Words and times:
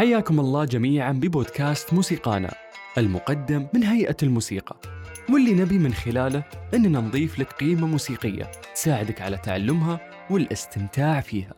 حياكم 0.00 0.40
الله 0.40 0.64
جميعا 0.64 1.12
ببودكاست 1.12 1.94
موسيقانا 1.94 2.54
المقدم 2.98 3.66
من 3.74 3.82
هيئة 3.82 4.16
الموسيقى 4.22 4.80
واللي 5.30 5.54
نبي 5.54 5.78
من 5.78 5.94
خلاله 5.94 6.44
أننا 6.74 7.00
نضيف 7.00 7.38
لك 7.38 7.52
قيمة 7.52 7.86
موسيقية 7.86 8.50
تساعدك 8.74 9.20
على 9.20 9.36
تعلمها 9.36 10.00
والاستمتاع 10.30 11.20
فيها. 11.20 11.54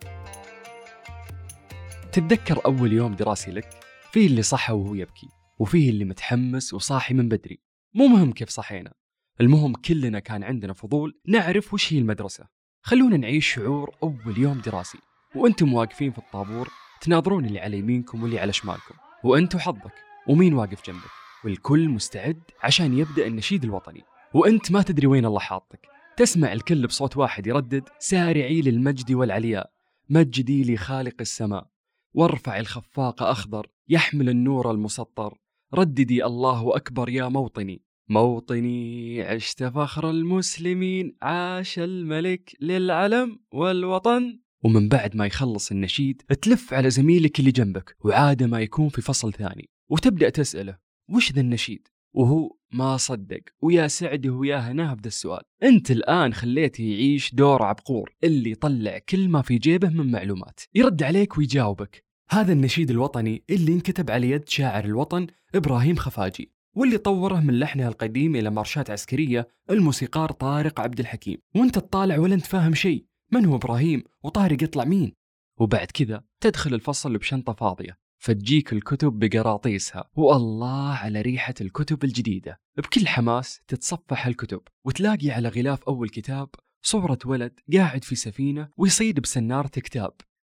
تتذكر 2.13 2.61
أول 2.67 2.93
يوم 2.93 3.15
دراسي 3.15 3.51
لك؟ 3.51 3.69
فيه 4.13 4.27
اللي 4.27 4.43
صحى 4.43 4.73
وهو 4.73 4.95
يبكي 4.95 5.29
وفيه 5.59 5.91
اللي 5.91 6.05
متحمس 6.05 6.75
وصاحي 6.75 7.15
من 7.15 7.29
بدري. 7.29 7.61
مو 7.95 8.07
مهم 8.07 8.33
كيف 8.33 8.49
صحينا 8.49 8.93
المهم 9.41 9.73
كلنا 9.73 10.19
كان 10.19 10.45
عندنا 10.45 10.73
فضول 10.73 11.21
نعرف 11.29 11.75
وش 11.75 11.93
هي 11.93 11.99
المدرسة. 11.99 12.45
خلونا 12.83 13.17
نعيش 13.17 13.55
شعور 13.55 13.95
أول 14.03 14.39
يوم 14.39 14.61
دراسي 14.61 14.99
وأنتم 15.35 15.75
واقفين 15.75 16.13
في 16.13 16.19
الطابور 16.19 16.82
تناظرون 17.03 17.45
اللي 17.45 17.61
على 17.61 17.79
يمينكم 17.79 18.23
واللي 18.23 18.39
على 18.39 18.53
شمالكم 18.53 18.95
وأنت 19.25 19.55
وحظك 19.55 19.95
ومين 20.29 20.55
واقف 20.55 20.87
جنبك؟ 20.87 21.11
والكل 21.45 21.89
مستعد 21.89 22.43
عشان 22.63 22.99
يبدأ 22.99 23.27
النشيد 23.27 23.65
الوطني. 23.65 24.03
وأنت 24.35 24.73
ما 24.73 24.83
تدري 24.83 25.07
وين 25.07 25.27
الله 25.27 25.39
حاطك. 25.39 25.89
تسمع 26.17 26.53
الكل 26.53 26.87
بصوت 26.87 27.17
واحد 27.17 27.47
يردد 27.47 27.89
سارعي 27.99 28.61
للمجد 28.61 29.13
والعلياء. 29.13 29.71
مجدي 30.11 30.75
لخالق 30.75 31.15
السماء. 31.21 31.67
وارفع 32.15 32.59
الخفاق 32.59 33.23
أخضر 33.23 33.67
يحمل 33.89 34.29
النور 34.29 34.71
المسطر. 34.71 35.39
رددي 35.75 36.25
الله 36.25 36.77
أكبر 36.77 37.09
يا 37.09 37.29
موطني. 37.29 37.83
موطني 38.09 39.23
عشت 39.23 39.65
فخر 39.65 40.11
المسلمين 40.11 41.17
عاش 41.23 41.79
الملك 41.79 42.57
للعلم 42.61 43.41
والوطن. 43.53 44.42
ومن 44.65 44.89
بعد 44.89 45.17
ما 45.17 45.27
يخلص 45.27 45.71
النشيد 45.71 46.23
تلف 46.43 46.75
على 46.75 46.91
زميلك 46.91 47.41
اللي 47.41 47.51
جنبك 47.51 47.97
وعادة 48.01 48.47
ما 48.47 48.61
يكون 48.61 48.89
في 48.89 49.03
فصل 49.03 49.33
ثاني. 49.33 49.69
وتبدأ 49.91 50.29
تسأله 50.29 50.79
وش 51.11 51.33
ذا 51.33 51.41
النشيد؟ 51.41 51.89
وهو 52.15 52.57
ما 52.73 52.97
صدق. 52.97 53.41
ويا 53.63 53.89
سعده 53.89 54.31
ويا 54.31 54.57
هناه 54.57 54.95
بدا 54.95 55.09
السؤال. 55.09 55.43
أنت 55.63 55.91
الآن 55.91 56.35
خليته 56.35 56.83
يعيش 56.83 57.35
دور 57.35 57.63
عبقور 57.63 58.15
اللي 58.25 58.51
يطلع 58.51 58.99
كل 59.09 59.29
ما 59.29 59.43
في 59.43 59.59
جيبه 59.59 59.89
من 59.89 60.11
معلومات 60.11 60.61
يرد 60.75 61.03
عليك 61.03 61.39
ويجاوبك. 61.39 62.05
هذا 62.31 62.53
النشيد 62.53 62.91
الوطني 62.91 63.45
اللي 63.51 63.73
انكتب 63.73 64.11
على 64.11 64.31
يد 64.31 64.49
شاعر 64.49 64.85
الوطن 64.85 65.27
إبراهيم 65.55 65.97
خفاجي 65.97 66.53
واللي 66.77 66.99
طوره 66.99 67.41
من 67.41 67.59
لحنها 67.59 67.89
القديم 67.89 68.37
إلى 68.37 68.51
مارشات 68.51 68.91
عسكرية 68.91 69.49
الموسيقار 69.71 70.33
طارق 70.33 70.81
عبد 70.81 71.01
الحكيم. 71.01 71.39
وأنت 71.57 71.79
تطالع 71.79 72.19
ولا 72.19 72.35
انت 72.35 72.47
فاهم 72.47 72.75
شيء. 72.75 73.12
من 73.33 73.45
هو 73.47 73.57
إبراهيم؟ 73.57 74.05
وطارق 74.23 74.63
يطلع 74.63 74.85
مين؟ 74.85 75.13
وبعد 75.61 75.87
كذا 75.87 76.25
تدخل 76.41 76.75
الفصل 76.75 77.19
بشنطة 77.19 77.53
فاضية 77.53 77.99
فتجيك 78.19 78.73
الكتب 78.73 79.19
بقراطيسها. 79.19 80.11
والله 80.15 80.93
على 80.93 81.21
ريحة 81.21 81.55
الكتب 81.61 82.05
الجديدة. 82.05 82.61
بكل 82.77 83.09
حماس 83.09 83.61
تتصفح 83.69 84.27
الكتب 84.27 84.61
وتلاقي 84.85 85.31
على 85.31 85.49
غلاف 85.49 85.83
أول 85.83 86.09
كتاب 86.09 86.49
صورة 86.83 87.19
ولد 87.25 87.61
قاعد 87.73 88.05
في 88.05 88.15
سفينة 88.15 88.69
ويصيد 88.77 89.21
بسنارة 89.21 89.69
كتاب 89.69 90.13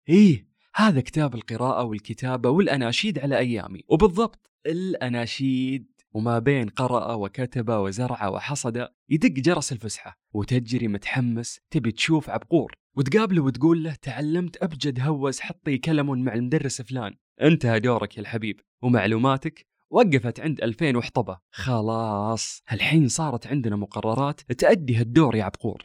إيه 0.10 0.48
هذا 0.76 1.02
كتاب 1.02 1.36
القراءة 1.36 1.84
والكتابة 1.84 2.50
والأناشيد 2.50 3.20
على 3.20 3.38
أيامي. 3.38 3.84
وبالضبط 3.88 4.52
الأناشيد 4.66 5.92
وما 6.14 6.40
بين 6.40 6.70
قرأ 6.70 7.14
وكتب 7.14 7.70
وزرع 7.70 8.28
وحصد 8.28 8.88
يدق 9.10 9.32
جرس 9.32 9.72
الفسحة. 9.72 10.18
وتجري 10.34 10.88
متحمس 10.88 11.60
تبي 11.72 11.92
تشوف 11.92 12.30
عبقور. 12.30 12.76
وتقابله 12.98 13.44
وتقول 13.44 13.84
له 13.84 13.96
تعلمت 14.02 14.64
أبجد 14.64 15.00
هوس 15.00 15.40
حطي 15.40 15.78
كلم 15.78 16.24
مع 16.24 16.34
المدرس 16.34 16.82
فلان. 16.82 17.16
انتهى 17.42 17.80
دورك 17.80 18.18
يا 18.18 18.22
الحبيب. 18.22 18.60
ومعلوماتك 18.82 19.66
وقفت 19.90 20.40
عند 20.40 20.62
2000 20.62 20.96
وحطبة. 20.96 21.40
خلاص 21.52 22.64
الحين 22.72 23.08
صارت 23.08 23.48
عندنا 23.48 23.76
مقررات 23.76 24.42
تأدي 24.42 24.96
هالدور 24.96 25.36
يا 25.36 25.44
عبقور. 25.44 25.84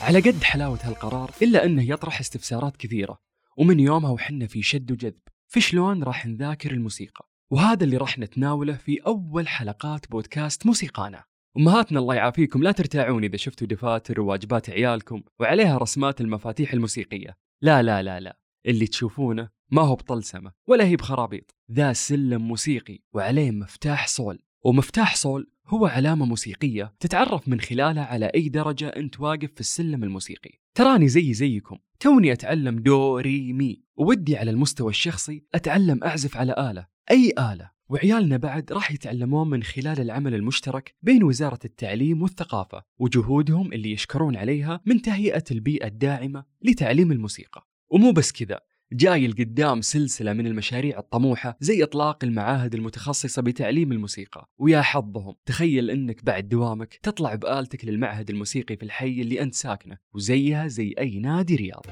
على 0.00 0.20
قد 0.20 0.42
حلاوة 0.42 0.78
هالقرار 0.82 1.30
إلا 1.42 1.64
أنه 1.64 1.90
يطرح 1.90 2.20
استفسارات 2.20 2.76
كثيرة. 2.76 3.29
ومن 3.60 3.80
يومها 3.80 4.10
وحنا 4.10 4.46
في 4.46 4.62
شد 4.62 4.92
وجذب 4.92 5.20
في 5.48 5.60
شلون 5.60 6.02
راح 6.02 6.26
نذاكر 6.26 6.70
الموسيقى؟ 6.70 7.28
وهذا 7.52 7.84
اللي 7.84 7.96
راح 7.96 8.18
نتناوله 8.18 8.76
في 8.76 8.98
أول 9.06 9.48
حلقات 9.48 10.10
بودكاست 10.10 10.66
موسيقانا. 10.66 11.24
أمهاتنا 11.56 11.98
الله 11.98 12.14
يعافيكم 12.14 12.62
لا 12.62 12.72
ترتاعون 12.72 13.24
إذا 13.24 13.36
شفتوا 13.36 13.66
دفاتر 13.66 14.20
وواجبات 14.20 14.70
عيالكم 14.70 15.22
وعليها 15.40 15.78
رسمات 15.78 16.20
المفاتيح 16.20 16.72
الموسيقية. 16.72 17.36
لا 17.62 17.82
لا 17.82 18.02
لا 18.02 18.20
لا 18.20 18.38
اللي 18.66 18.86
تشوفونه 18.86 19.48
ما 19.70 19.82
هو 19.82 19.94
بطلسمة 19.94 20.52
ولا 20.68 20.84
هي 20.84 20.96
بخرابيط. 20.96 21.56
ذا 21.72 21.92
سلم 21.92 22.42
موسيقي 22.48 22.98
وعليه 23.14 23.50
مفتاح 23.50 24.08
صول. 24.08 24.38
ومفتاح 24.64 25.16
صول 25.16 25.50
هو 25.66 25.86
علامة 25.86 26.26
موسيقية 26.26 26.94
تتعرف 27.00 27.48
من 27.48 27.60
خلالها 27.60 28.04
على 28.04 28.26
أي 28.26 28.48
درجة 28.48 28.88
أنت 28.88 29.20
واقف 29.20 29.50
في 29.54 29.60
السلم 29.60 30.04
الموسيقي. 30.04 30.59
تراني 30.74 31.08
زي 31.08 31.34
زيكم 31.34 31.78
توني 32.00 32.32
أتعلم 32.32 32.78
دو 32.78 33.18
ري 33.18 33.52
مي 33.52 33.82
وودي 33.96 34.36
على 34.36 34.50
المستوى 34.50 34.90
الشخصي 34.90 35.44
أتعلم 35.54 36.04
أعزف 36.04 36.36
على 36.36 36.70
آلة 36.70 36.86
أي 37.10 37.32
آلة. 37.38 37.70
وعيالنا 37.88 38.36
بعد 38.36 38.72
راح 38.72 38.90
يتعلمون 38.90 39.50
من 39.50 39.62
خلال 39.62 40.00
العمل 40.00 40.34
المشترك 40.34 40.94
بين 41.02 41.22
وزارة 41.22 41.58
التعليم 41.64 42.22
والثقافة 42.22 42.82
وجهودهم 42.98 43.72
اللي 43.72 43.92
يشكرون 43.92 44.36
عليها 44.36 44.80
من 44.86 45.02
تهيئة 45.02 45.44
البيئة 45.50 45.86
الداعمة 45.86 46.44
لتعليم 46.62 47.12
الموسيقى. 47.12 47.68
ومو 47.90 48.12
بس 48.12 48.32
كذا 48.32 48.60
جاي 48.92 49.26
القدام 49.26 49.80
سلسلة 49.80 50.32
من 50.32 50.46
المشاريع 50.46 50.98
الطموحة 50.98 51.56
زي 51.60 51.82
إطلاق 51.82 52.24
المعاهد 52.24 52.74
المتخصصة 52.74 53.42
بتعليم 53.42 53.92
الموسيقى. 53.92 54.50
ويا 54.58 54.82
حظهم 54.82 55.34
تخيل 55.46 55.90
أنك 55.90 56.24
بعد 56.24 56.48
دوامك 56.48 56.94
تطلع 56.94 57.34
بآلتك 57.34 57.84
للمعهد 57.84 58.30
الموسيقي 58.30 58.76
في 58.76 58.82
الحي 58.82 59.20
اللي 59.20 59.42
أنت 59.42 59.54
ساكنه 59.54 59.98
وزيها 60.14 60.68
زي 60.68 60.94
أي 60.98 61.18
نادي 61.18 61.56
رياضي. 61.56 61.90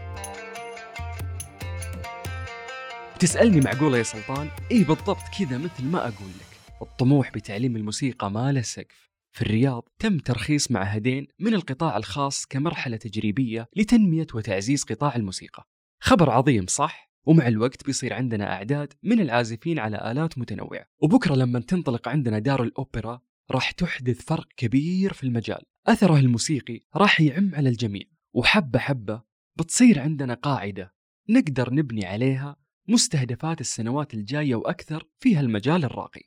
تسألني 3.20 3.60
معقولة 3.60 3.98
يا 3.98 4.03
سلطان؟ 4.03 4.48
إيه 4.70 4.84
بالضبط 4.84 5.22
كذا 5.38 5.58
مثل 5.58 5.84
ما 5.84 5.98
أقول 5.98 6.31
لك. 6.31 6.82
الطموح 6.82 7.32
بتعليم 7.32 7.76
الموسيقى 7.76 8.31
ما 8.31 8.53
له 8.53 8.62
سقف. 8.62 9.08
في 9.32 9.42
الرياض 9.42 9.88
تم 9.98 10.19
ترخيص 10.19 10.70
معهدين 10.70 11.26
من 11.38 11.54
القطاع 11.54 11.97
الخاص 11.97 12.47
كمرحلة 12.47 12.97
تجريبية 12.97 13.69
لتنمية 13.76 14.26
وتعزيز 14.34 14.84
قطاع 14.84 15.16
الموسيقى. 15.16 15.69
خبر 16.00 16.31
عظيم 16.31 16.66
صح؟ 16.66 17.12
ومع 17.26 17.48
الوقت 17.48 17.86
بيصير 17.86 18.14
عندنا 18.14 18.53
أعداد 18.53 18.92
من 19.03 19.20
العازفين 19.20 19.78
على 19.78 20.10
آلات 20.10 20.38
متنوعة. 20.38 20.86
وبكرة 21.03 21.34
لما 21.34 21.60
تنطلق 21.60 22.09
عندنا 22.09 22.38
دار 22.38 22.62
الأوبرا 22.62 23.20
راح 23.50 23.70
تحدث 23.70 24.20
فرق 24.25 24.48
كبير 24.56 25.12
في 25.12 25.25
المجال. 25.25 25.62
أثره 25.87 26.19
الموسيقي 26.19 26.81
راح 26.97 27.20
يعم 27.20 27.54
على 27.54 27.69
الجميع. 27.69 28.04
وحبة 28.34 28.78
حبة 28.78 29.22
بتصير 29.56 30.00
عندنا 30.00 30.34
قاعدة 30.34 30.94
نقدر 31.28 31.75
نبني 31.75 32.06
عليها 32.06 32.56
مستهدفات 32.88 33.60
السنوات 33.60 34.14
الجاية 34.14 34.54
وأكثر 34.54 35.08
في 35.19 35.37
هالمجال 35.37 35.84
الراقي. 35.84 36.22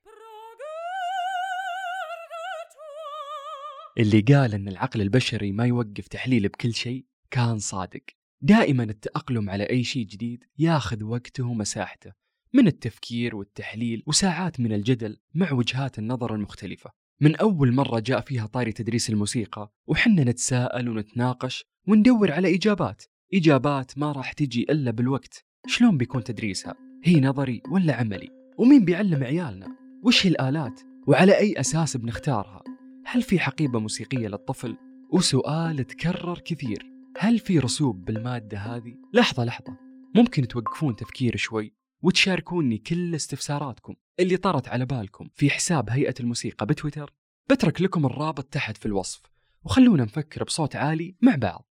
اللي 3.98 4.22
قال 4.22 4.54
أن 4.54 4.68
العقل 4.68 5.02
البشري 5.02 5.52
ما 5.52 5.66
يوقف 5.66 6.08
تحليل 6.08 6.48
بكل 6.48 6.74
شيء 6.74 7.06
كان 7.32 7.60
صادق. 7.60 8.04
دائما 8.42 8.84
التأقلم 8.84 9.50
على 9.50 9.64
أي 9.64 9.84
شيء 9.84 10.06
جديد 10.06 10.44
ياخذ 10.60 11.04
وقته 11.04 11.46
ومساحته 11.46 12.12
من 12.54 12.68
التفكير 12.68 13.36
والتحليل 13.36 14.04
وساعات 14.08 14.60
من 14.60 14.74
الجدل 14.74 15.18
مع 15.34 15.52
وجهات 15.52 16.00
النظر 16.00 16.36
المختلفة 16.36 16.92
من 17.22 17.36
أول 17.36 17.74
مرة 17.74 18.00
جاء 18.00 18.22
فيها 18.22 18.46
طاري 18.46 18.72
تدريس 18.72 19.10
الموسيقى 19.10 19.74
وحنا 19.88 20.24
نتساءل 20.24 20.90
ونتناقش 20.90 21.66
وندور 21.88 22.32
على 22.32 22.56
إجابات 22.56 23.04
إجابات 23.34 23.98
ما 23.98 24.12
راح 24.12 24.34
تجي 24.34 24.64
إلا 24.64 24.92
بالوقت 24.92 25.46
شلون 25.68 25.98
بيكون 25.98 26.24
تدريسها؟ 26.24 26.76
هي 27.04 27.20
نظري 27.20 27.62
ولا 27.72 27.94
عملي؟ 27.96 28.30
ومين 28.58 28.86
بيعلم 28.86 29.24
عيالنا؟ 29.24 29.68
وش 30.04 30.26
هي 30.26 30.30
الآلات؟ 30.30 30.82
وعلى 31.08 31.38
أي 31.38 31.60
أساس 31.60 31.98
بنختارها؟ 31.98 32.64
هل 33.06 33.22
في 33.22 33.40
حقيبة 33.40 33.80
موسيقية 33.80 34.28
للطفل؟ 34.28 34.78
وسؤال 35.14 35.88
تكرر 35.88 36.40
كثير 36.40 36.92
هل 37.18 37.40
في 37.40 37.60
رسوب 37.60 38.06
بالمادة 38.06 38.58
هذه؟ 38.58 38.96
لحظة 39.14 39.44
لحظة. 39.44 39.78
ممكن 40.16 40.48
توقفون 40.48 40.96
تفكير 40.96 41.38
شوي 41.38 41.74
وتشاركوني 42.02 42.78
كل 42.78 43.16
استفساراتكم 43.16 43.96
اللي 44.20 44.38
طرت 44.38 44.68
على 44.68 44.86
بالكم 44.86 45.30
في 45.36 45.50
حساب 45.50 45.90
هيئة 45.90 46.14
الموسيقى 46.20 46.66
بتويتر. 46.66 47.14
بترك 47.50 47.82
لكم 47.82 48.06
الرابط 48.06 48.44
تحت 48.44 48.78
في 48.78 48.86
الوصف 48.86 49.22
وخلونا 49.64 50.04
نفكر 50.04 50.44
بصوت 50.44 50.76
عالي 50.76 51.16
مع 51.22 51.36
بعض. 51.36 51.68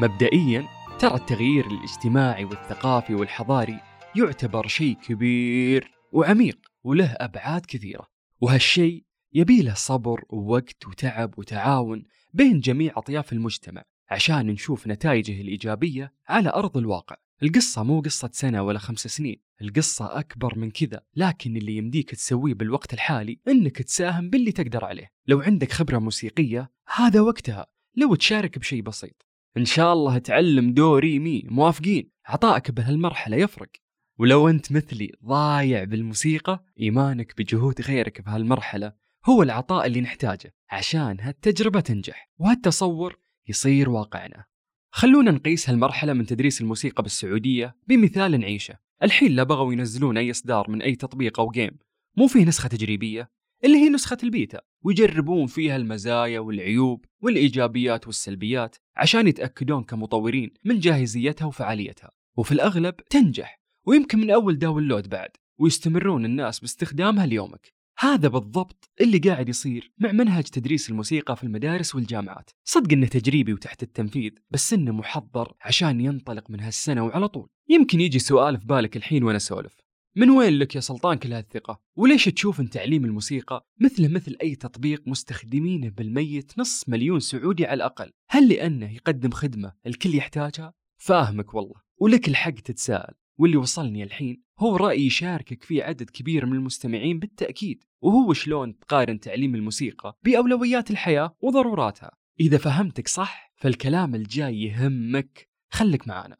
مبدئيا 0.00 0.68
ترى 0.98 1.14
التغيير 1.14 1.66
الاجتماعي 1.66 2.44
والثقافي 2.44 3.14
والحضاري 3.14 3.80
يعتبر 4.16 4.66
شيء 4.66 4.94
كبير 4.94 5.90
وعميق 6.12 6.58
وله 6.84 7.12
أبعاد 7.12 7.66
كثيرة. 7.66 8.06
وهالشيء 8.40 9.05
يبيله 9.36 9.74
صبر 9.74 10.24
ووقت 10.28 10.86
وتعب 10.86 11.38
وتعاون 11.38 12.04
بين 12.34 12.60
جميع 12.60 12.92
أطياف 12.96 13.32
المجتمع 13.32 13.82
عشان 14.10 14.46
نشوف 14.46 14.86
نتائجه 14.86 15.40
الإيجابية 15.40 16.12
على 16.28 16.50
أرض 16.50 16.76
الواقع. 16.76 17.16
القصة 17.42 17.82
مو 17.82 18.00
قصة 18.00 18.30
سنة 18.32 18.62
ولا 18.62 18.78
خمس 18.78 19.06
سنين 19.06 19.36
القصة 19.62 20.18
أكبر 20.18 20.58
من 20.58 20.70
كذا 20.70 21.00
لكن 21.16 21.56
اللي 21.56 21.76
يمديك 21.76 22.10
تسويه 22.10 22.54
بالوقت 22.54 22.94
الحالي 22.94 23.40
إنك 23.48 23.82
تساهم 23.82 24.30
باللي 24.30 24.52
تقدر 24.52 24.84
عليه. 24.84 25.10
لو 25.26 25.40
عندك 25.40 25.72
خبرة 25.72 25.98
موسيقية 25.98 26.70
هذا 26.94 27.20
وقتها. 27.20 27.66
لو 27.96 28.14
تشارك 28.14 28.58
بشيء 28.58 28.82
بسيط. 28.82 29.26
إن 29.56 29.64
شاء 29.64 29.92
الله 29.92 30.18
تعلم 30.18 30.72
دوري 30.74 31.18
مي. 31.18 31.42
موافقين؟ 31.50 32.10
عطائك 32.26 32.70
بهالمرحلة 32.70 33.36
يفرق. 33.36 33.70
ولو 34.18 34.48
أنت 34.48 34.72
مثلي 34.72 35.12
ضايع 35.24 35.84
بالموسيقى 35.84 36.64
إيمانك 36.80 37.34
بجهود 37.38 37.80
غيرك 37.80 38.20
بهالمرحلة 38.20 39.05
هو 39.28 39.42
العطاء 39.42 39.86
اللي 39.86 40.00
نحتاجه 40.00 40.54
عشان 40.70 41.16
هالتجربة 41.20 41.80
تنجح 41.80 42.30
وهالتصور 42.38 43.18
يصير 43.48 43.90
واقعنا. 43.90 44.44
خلونا 44.90 45.30
نقيس 45.30 45.70
هالمرحلة 45.70 46.12
من 46.12 46.26
تدريس 46.26 46.60
الموسيقى 46.60 47.02
بالسعودية 47.02 47.76
بمثال 47.86 48.40
نعيشه. 48.40 48.78
الحين 49.02 49.32
لا 49.32 49.42
بغوا 49.42 49.72
ينزلون 49.72 50.16
أي 50.18 50.30
إصدار 50.30 50.70
من 50.70 50.82
أي 50.82 50.94
تطبيق 50.94 51.40
أو 51.40 51.50
game 51.50 51.78
مو 52.16 52.26
فيه 52.26 52.44
نسخة 52.44 52.68
تجريبية 52.68 53.30
اللي 53.64 53.76
هي 53.76 53.88
نسخة 53.88 54.18
البيتا. 54.22 54.60
ويجربون 54.84 55.46
فيها 55.46 55.76
المزايا 55.76 56.40
والعيوب 56.40 57.04
والإيجابيات 57.22 58.06
والسلبيات 58.06 58.76
عشان 58.96 59.28
يتأكدون 59.28 59.84
كمطورين 59.84 60.54
من 60.64 60.78
جاهزيتها 60.78 61.46
وفعاليتها. 61.46 62.10
وفي 62.36 62.52
الأغلب 62.52 62.96
تنجح 62.96 63.60
ويمكن 63.86 64.18
من 64.18 64.30
أول 64.30 64.58
داونلود 64.58 65.08
بعد 65.08 65.30
ويستمرون 65.58 66.24
الناس 66.24 66.60
باستخدامها 66.60 67.26
ليومك. 67.26 67.75
هذا 67.98 68.28
بالضبط 68.28 68.90
اللي 69.00 69.18
قاعد 69.18 69.48
يصير 69.48 69.92
مع 69.98 70.12
منهج 70.12 70.44
تدريس 70.44 70.90
الموسيقى 70.90 71.36
في 71.36 71.44
المدارس 71.44 71.94
والجامعات 71.94 72.50
صدق 72.64 72.92
إنه 72.92 73.06
تجريبي 73.06 73.52
وتحت 73.52 73.82
التنفيذ 73.82 74.32
بس 74.50 74.72
إنه 74.72 74.92
محضر 74.92 75.52
عشان 75.60 76.00
ينطلق 76.00 76.50
من 76.50 76.60
هالسنة 76.60 77.04
وعلى 77.04 77.28
طول 77.28 77.48
يمكن 77.68 78.00
يجي 78.00 78.18
سؤال 78.18 78.60
في 78.60 78.66
بالك 78.66 78.96
الحين 78.96 79.24
وأنا 79.24 79.36
أسولف 79.36 79.86
من 80.16 80.30
وين 80.30 80.58
لك 80.58 80.74
يا 80.74 80.80
سلطان 80.80 81.18
كل 81.18 81.32
هالثقة؟ 81.32 81.80
وليش 81.96 82.24
تشوف 82.24 82.60
إن 82.60 82.70
تعليم 82.70 83.04
الموسيقى 83.04 83.66
مثله 83.80 84.08
مثل 84.08 84.36
أي 84.42 84.54
تطبيق 84.54 85.02
مستخدمينه 85.06 85.88
بالميت 85.88 86.52
نص 86.58 86.88
مليون 86.88 87.20
سعودي 87.20 87.66
على 87.66 87.74
الأقل؟ 87.74 88.12
هل 88.28 88.48
لأنه 88.48 88.94
يقدم 88.94 89.30
خدمة 89.30 89.72
الكل 89.86 90.14
يحتاجها؟ 90.14 90.74
فاهمك 91.00 91.54
والله، 91.54 91.85
ولك 91.98 92.28
الحق 92.28 92.50
تتساءل، 92.50 93.14
واللي 93.38 93.56
وصلني 93.56 94.02
الحين 94.02 94.42
هو 94.58 94.76
رأي 94.76 95.06
يشاركك 95.06 95.64
فيه 95.64 95.82
عدد 95.82 96.10
كبير 96.10 96.46
من 96.46 96.52
المستمعين 96.52 97.18
بالتأكيد، 97.18 97.84
وهو 98.00 98.32
شلون 98.32 98.78
تقارن 98.78 99.20
تعليم 99.20 99.54
الموسيقى 99.54 100.18
بأولويات 100.24 100.90
الحياة 100.90 101.36
وضروراتها. 101.40 102.10
إذا 102.40 102.58
فهمتك 102.58 103.08
صح 103.08 103.52
فالكلام 103.56 104.14
الجاي 104.14 104.62
يهمك، 104.62 105.48
خلك 105.70 106.08
معانا. 106.08 106.36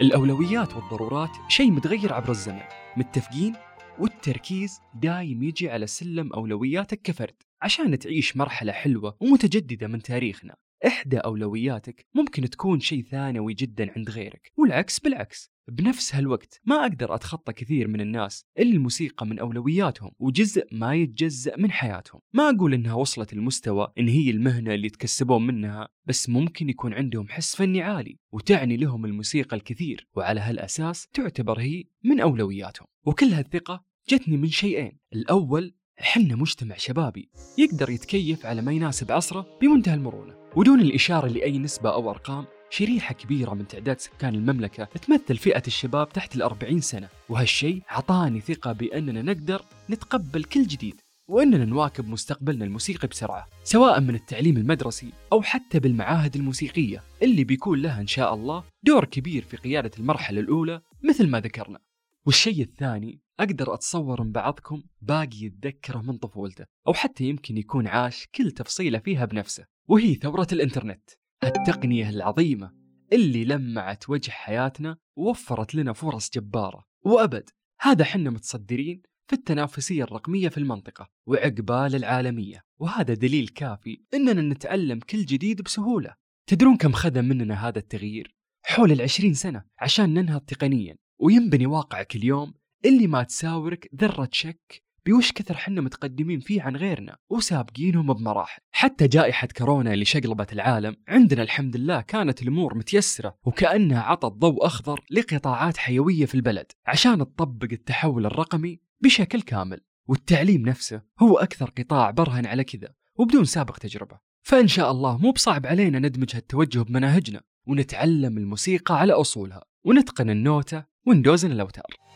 الأولويات 0.00 0.76
والضرورات 0.76 1.30
شيء 1.48 1.70
متغير 1.70 2.12
عبر 2.12 2.30
الزمن 2.30 2.62
متفقين؟ 2.96 3.54
والتركيز 3.98 4.80
دايم 4.94 5.42
يجي 5.42 5.70
على 5.70 5.86
سلم 5.86 6.32
أولوياتك 6.32 7.02
كفرد 7.02 7.42
عشان 7.62 7.98
تعيش 7.98 8.36
مرحلة 8.36 8.72
حلوة 8.72 9.16
ومتجددة 9.20 9.86
من 9.86 10.02
تاريخنا 10.02 10.56
إحدى 10.86 11.16
أولوياتك 11.16 12.06
ممكن 12.14 12.50
تكون 12.50 12.80
شيء 12.80 13.02
ثانوي 13.02 13.54
جدا 13.54 13.92
عند 13.96 14.10
غيرك 14.10 14.52
والعكس 14.56 14.98
بالعكس. 14.98 15.50
بنفس 15.68 16.14
هالوقت 16.14 16.60
ما 16.64 16.80
أقدر 16.82 17.14
أتخطى 17.14 17.52
كثير 17.52 17.88
من 17.88 18.00
الناس 18.00 18.44
اللي 18.58 18.72
الموسيقى 18.76 19.26
من 19.26 19.38
أولوياتهم 19.38 20.10
وجزء 20.18 20.66
ما 20.72 20.94
يتجزأ 20.94 21.56
من 21.56 21.70
حياتهم. 21.70 22.20
ما 22.32 22.50
أقول 22.50 22.74
إنها 22.74 22.94
وصلت 22.94 23.32
المستوى 23.32 23.92
إن 23.98 24.08
هي 24.08 24.30
المهنة 24.30 24.74
اللي 24.74 24.86
يتكسبون 24.86 25.46
منها 25.46 25.88
بس 26.06 26.28
ممكن 26.28 26.68
يكون 26.68 26.94
عندهم 26.94 27.28
حس 27.28 27.56
فني 27.56 27.82
عالي 27.82 28.18
وتعني 28.32 28.76
لهم 28.76 29.04
الموسيقى 29.04 29.56
الكثير 29.56 30.08
وعلى 30.16 30.40
هالأساس 30.40 31.06
تعتبر 31.06 31.60
هي 31.60 31.84
من 32.04 32.20
أولوياتهم. 32.20 32.86
وكل 33.06 33.26
هالثقة 33.26 33.84
جتني 34.08 34.36
من 34.36 34.48
شيئين. 34.48 34.98
الأول 35.12 35.74
حنا 35.98 36.36
مجتمع 36.36 36.76
شبابي 36.76 37.28
يقدر 37.58 37.90
يتكيف 37.90 38.46
على 38.46 38.62
ما 38.62 38.72
يناسب 38.72 39.12
عصره 39.12 39.46
بمنتهى 39.60 39.94
المرونة 39.94 40.34
ودون 40.56 40.80
الإشارة 40.80 41.28
لأي 41.28 41.58
نسبة 41.58 41.92
أو 41.92 42.10
أرقام 42.10 42.44
شريحة 42.70 43.14
كبيرة 43.14 43.54
من 43.54 43.68
تعداد 43.68 44.00
سكان 44.00 44.34
المملكة 44.34 44.84
تمثل 44.84 45.36
فئة 45.36 45.62
الشباب 45.66 46.08
تحت 46.08 46.36
الأربعين 46.36 46.80
سنة 46.80 47.08
وهالشيء 47.28 47.82
عطاني 47.88 48.40
ثقة 48.40 48.72
بأننا 48.72 49.22
نقدر 49.22 49.62
نتقبل 49.90 50.44
كل 50.44 50.66
جديد 50.66 51.00
وأننا 51.28 51.64
نواكب 51.64 52.08
مستقبلنا 52.08 52.64
الموسيقي 52.64 53.08
بسرعة 53.08 53.46
سواء 53.64 54.00
من 54.00 54.14
التعليم 54.14 54.56
المدرسي 54.56 55.12
أو 55.32 55.42
حتى 55.42 55.78
بالمعاهد 55.78 56.36
الموسيقية 56.36 57.02
اللي 57.22 57.44
بيكون 57.44 57.82
لها 57.82 58.00
إن 58.00 58.06
شاء 58.06 58.34
الله 58.34 58.64
دور 58.82 59.04
كبير 59.04 59.44
في 59.44 59.56
قيادة 59.56 59.90
المرحلة 59.98 60.40
الأولى 60.40 60.80
مثل 61.08 61.28
ما 61.28 61.40
ذكرنا. 61.40 61.78
والشيء 62.26 62.62
الثاني 62.62 63.20
أقدر 63.40 63.74
أتصور 63.74 64.22
أن 64.22 64.32
بعضكم 64.32 64.82
باقي 65.00 65.36
يتذكره 65.42 65.98
من 65.98 66.18
طفولته 66.18 66.64
أو 66.86 66.94
حتى 66.94 67.24
يمكن 67.24 67.56
يكون 67.56 67.86
عاش 67.86 68.26
كل 68.34 68.50
تفصيلة 68.50 68.98
فيها 68.98 69.24
بنفسه 69.24 69.66
وهي 69.88 70.14
ثورة 70.14 70.46
الإنترنت. 70.52 71.10
التقنية 71.44 72.08
العظيمة 72.08 72.72
اللي 73.12 73.44
لمعت 73.44 74.10
وجه 74.10 74.30
حياتنا 74.30 74.96
ووفرت 75.16 75.74
لنا 75.74 75.92
فرص 75.92 76.30
جبارة. 76.30 76.84
وأبد 77.04 77.50
هذا 77.80 78.04
حنا 78.04 78.30
متصدرين 78.30 79.02
في 79.26 79.32
التنافسية 79.32 80.04
الرقمية 80.04 80.48
في 80.48 80.58
المنطقة 80.58 81.08
وعقبال 81.26 81.94
العالمية. 81.94 82.64
وهذا 82.80 83.14
دليل 83.14 83.48
كافي 83.48 84.02
أننا 84.14 84.54
نتعلم 84.54 84.98
كل 84.98 85.24
جديد 85.24 85.62
بسهولة. 85.62 86.14
تدرون 86.46 86.76
كم 86.76 86.92
خذ 86.92 87.22
مننا 87.22 87.68
هذا 87.68 87.78
التغيير؟ 87.78 88.34
حول 88.64 88.92
العشرين 88.92 89.34
سنة 89.34 89.64
عشان 89.78 90.14
ننهض 90.14 90.40
تقنيا. 90.40 90.96
وينبني 91.20 91.66
واقعك 91.66 92.16
اليوم 92.16 92.54
اللي 92.84 93.06
ما 93.06 93.22
تساورك 93.22 93.90
ذرة 94.00 94.28
شك 94.32 94.82
بوش 95.06 95.32
كثر 95.32 95.56
حنا 95.56 95.80
متقدمين 95.80 96.40
فيه 96.40 96.62
عن 96.62 96.76
غيرنا 96.76 97.16
وسابقينهم 97.30 98.12
بمراحل. 98.12 98.62
حتى 98.70 99.08
جائحة 99.08 99.48
كورونا 99.56 99.92
اللي 99.92 100.04
شقلبت 100.04 100.52
العالم 100.52 100.96
عندنا 101.08 101.42
الحمد 101.42 101.76
لله 101.76 102.00
كانت 102.00 102.42
الأمور 102.42 102.78
متيسرة 102.78 103.38
وكأنها 103.44 104.02
عطت 104.02 104.32
ضوء 104.32 104.66
أخضر 104.66 105.04
لقطاعات 105.10 105.76
حيوية 105.76 106.26
في 106.26 106.34
البلد 106.34 106.72
عشان 106.86 107.18
تطبق 107.18 107.68
التحول 107.72 108.26
الرقمي 108.26 108.80
بشكل 109.00 109.42
كامل. 109.42 109.80
والتعليم 110.08 110.62
نفسه 110.62 111.02
هو 111.20 111.38
أكثر 111.38 111.70
قطاع 111.78 112.10
برهن 112.10 112.46
على 112.46 112.64
كذا 112.64 112.94
وبدون 113.16 113.44
سابق 113.44 113.78
تجربة. 113.78 114.18
فإن 114.42 114.68
شاء 114.68 114.90
الله 114.90 115.18
مو 115.18 115.30
بصعب 115.30 115.66
علينا 115.66 115.98
ندمج 115.98 116.36
هالتوجه 116.36 116.78
بمناهجنا 116.78 117.40
ونتعلم 117.66 118.38
الموسيقى 118.38 118.98
على 118.98 119.12
أصولها 119.12 119.64
ونتقن 119.84 120.30
النوتة 120.30 120.84
وندوزن 121.06 121.52
الأوتار. 121.52 122.07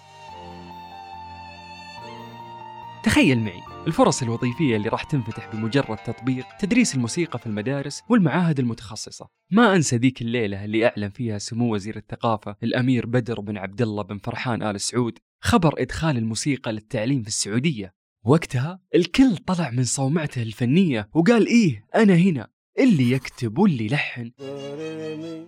تخيل 3.04 3.40
معي 3.40 3.62
الفرص 3.86 4.22
الوظيفية 4.22 4.76
اللي 4.76 4.88
راح 4.88 5.02
تنفتح 5.04 5.54
بمجرد 5.54 5.96
تطبيق 5.96 6.46
تدريس 6.60 6.94
الموسيقى 6.94 7.38
في 7.38 7.46
المدارس 7.46 8.02
والمعاهد 8.08 8.58
المتخصصة. 8.58 9.28
ما 9.50 9.76
أنسى 9.76 9.96
ذيك 9.96 10.22
الليلة 10.22 10.64
اللي 10.64 10.86
أعلن 10.86 11.10
فيها 11.10 11.38
سمو 11.38 11.74
وزير 11.74 11.96
الثقافة 11.96 12.56
الأمير 12.62 13.06
بدر 13.06 13.40
بن 13.40 13.56
عبد 13.56 13.82
الله 13.82 14.02
بن 14.02 14.18
فرحان 14.18 14.62
آل 14.62 14.80
سعود 14.80 15.18
خبر 15.40 15.74
إدخال 15.78 16.16
الموسيقى 16.16 16.72
للتعليم 16.72 17.22
في 17.22 17.28
السعودية. 17.28 17.94
وقتها 18.24 18.80
الكل 18.94 19.36
طلع 19.36 19.70
من 19.70 19.84
صومعته 19.84 20.42
الفنية 20.42 21.08
وقال 21.14 21.46
إيه 21.46 21.84
أنا 21.94 22.14
هنا 22.14 22.48
اللي 22.78 23.10
يكتب 23.10 23.58
واللي 23.58 23.84
يلحن 23.84 24.32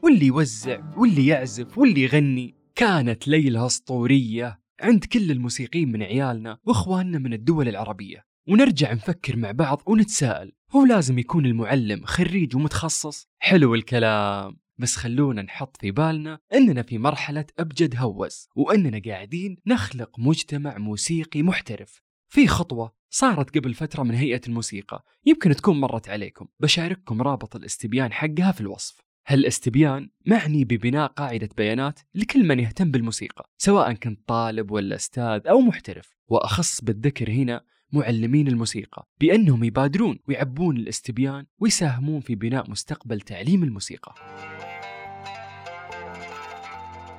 واللي 0.03 0.27
يوزع 0.27 0.81
واللي 0.97 1.27
يعزف 1.27 1.79
واللي 1.79 2.03
يغني. 2.03 2.55
كانت 2.75 3.29
ليلة 3.29 3.67
أسطورية. 3.67 4.64
عند 4.81 5.05
كل 5.05 5.31
الموسيقيين 5.31 5.93
من 5.93 6.03
عيالنا 6.03 6.59
وإخواننا 6.65 7.19
من 7.19 7.33
الدول 7.33 7.69
العربية. 7.69 8.25
ونرجع 8.49 8.93
نفكر 8.93 9.37
مع 9.37 9.51
بعض 9.51 9.83
ونتساءل 9.87 10.53
هو 10.71 10.85
لازم 10.85 11.19
يكون 11.19 11.47
المعلم 11.47 12.05
خريج 12.05 12.57
ومتخصص؟ 12.57 13.29
حلو 13.39 13.75
الكلام 13.75 14.57
بس 14.79 14.97
خلونا 14.97 15.43
نحط 15.43 15.77
في 15.77 15.91
بالنا 15.91 16.39
إننا 16.55 16.83
في 16.83 16.99
مرحلة 16.99 17.45
أبجد 17.59 17.97
هوس 17.97 18.49
وإننا 18.57 19.03
قاعدين 19.07 19.57
نخلق 19.67 20.19
مجتمع 20.19 20.79
موسيقي 20.79 21.43
محترف. 21.43 22.03
في 22.29 22.49
خطوة 22.49 22.95
صارت 23.11 23.59
قبل 23.59 23.75
فترة 23.75 24.03
من 24.03 24.15
هيئة 24.15 24.41
الموسيقى 24.47 25.05
يمكن 25.27 25.57
تكون 25.57 25.81
مرت 25.81 26.09
عليكم 26.09 26.47
بشارككم 26.61 27.23
رابط 27.23 27.57
الاستبيان 27.57 28.13
حقها 28.13 28.53
في 28.53 28.61
الوصف. 28.61 29.01
هالأستبيان 29.27 30.09
معني 30.27 30.65
ببناء 30.65 31.07
قاعدة 31.07 31.49
بيانات 31.57 32.01
لكل 32.15 32.47
من 32.47 32.61
يهتم 32.61 32.91
بالموسيقى 32.91 33.51
سواء 33.59 33.93
كنت 33.93 34.21
طالب 34.29 34.71
ولا 34.71 34.97
أستاذ 34.97 35.41
أو 35.47 35.61
محترف. 35.61 36.15
وأخص 36.29 36.85
بالذكر 36.85 37.31
هنا 37.31 37.65
معلمين 37.93 38.49
الموسيقى 38.49 39.09
بأنهم 39.21 39.65
يبادرون 39.65 40.19
ويعبون 40.29 40.77
الأستبيان 40.77 41.47
ويساهمون 41.59 42.21
في 42.21 42.35
بناء 42.35 42.71
مستقبل 42.71 43.21
تعليم 43.21 43.65
الموسيقى. 43.65 44.15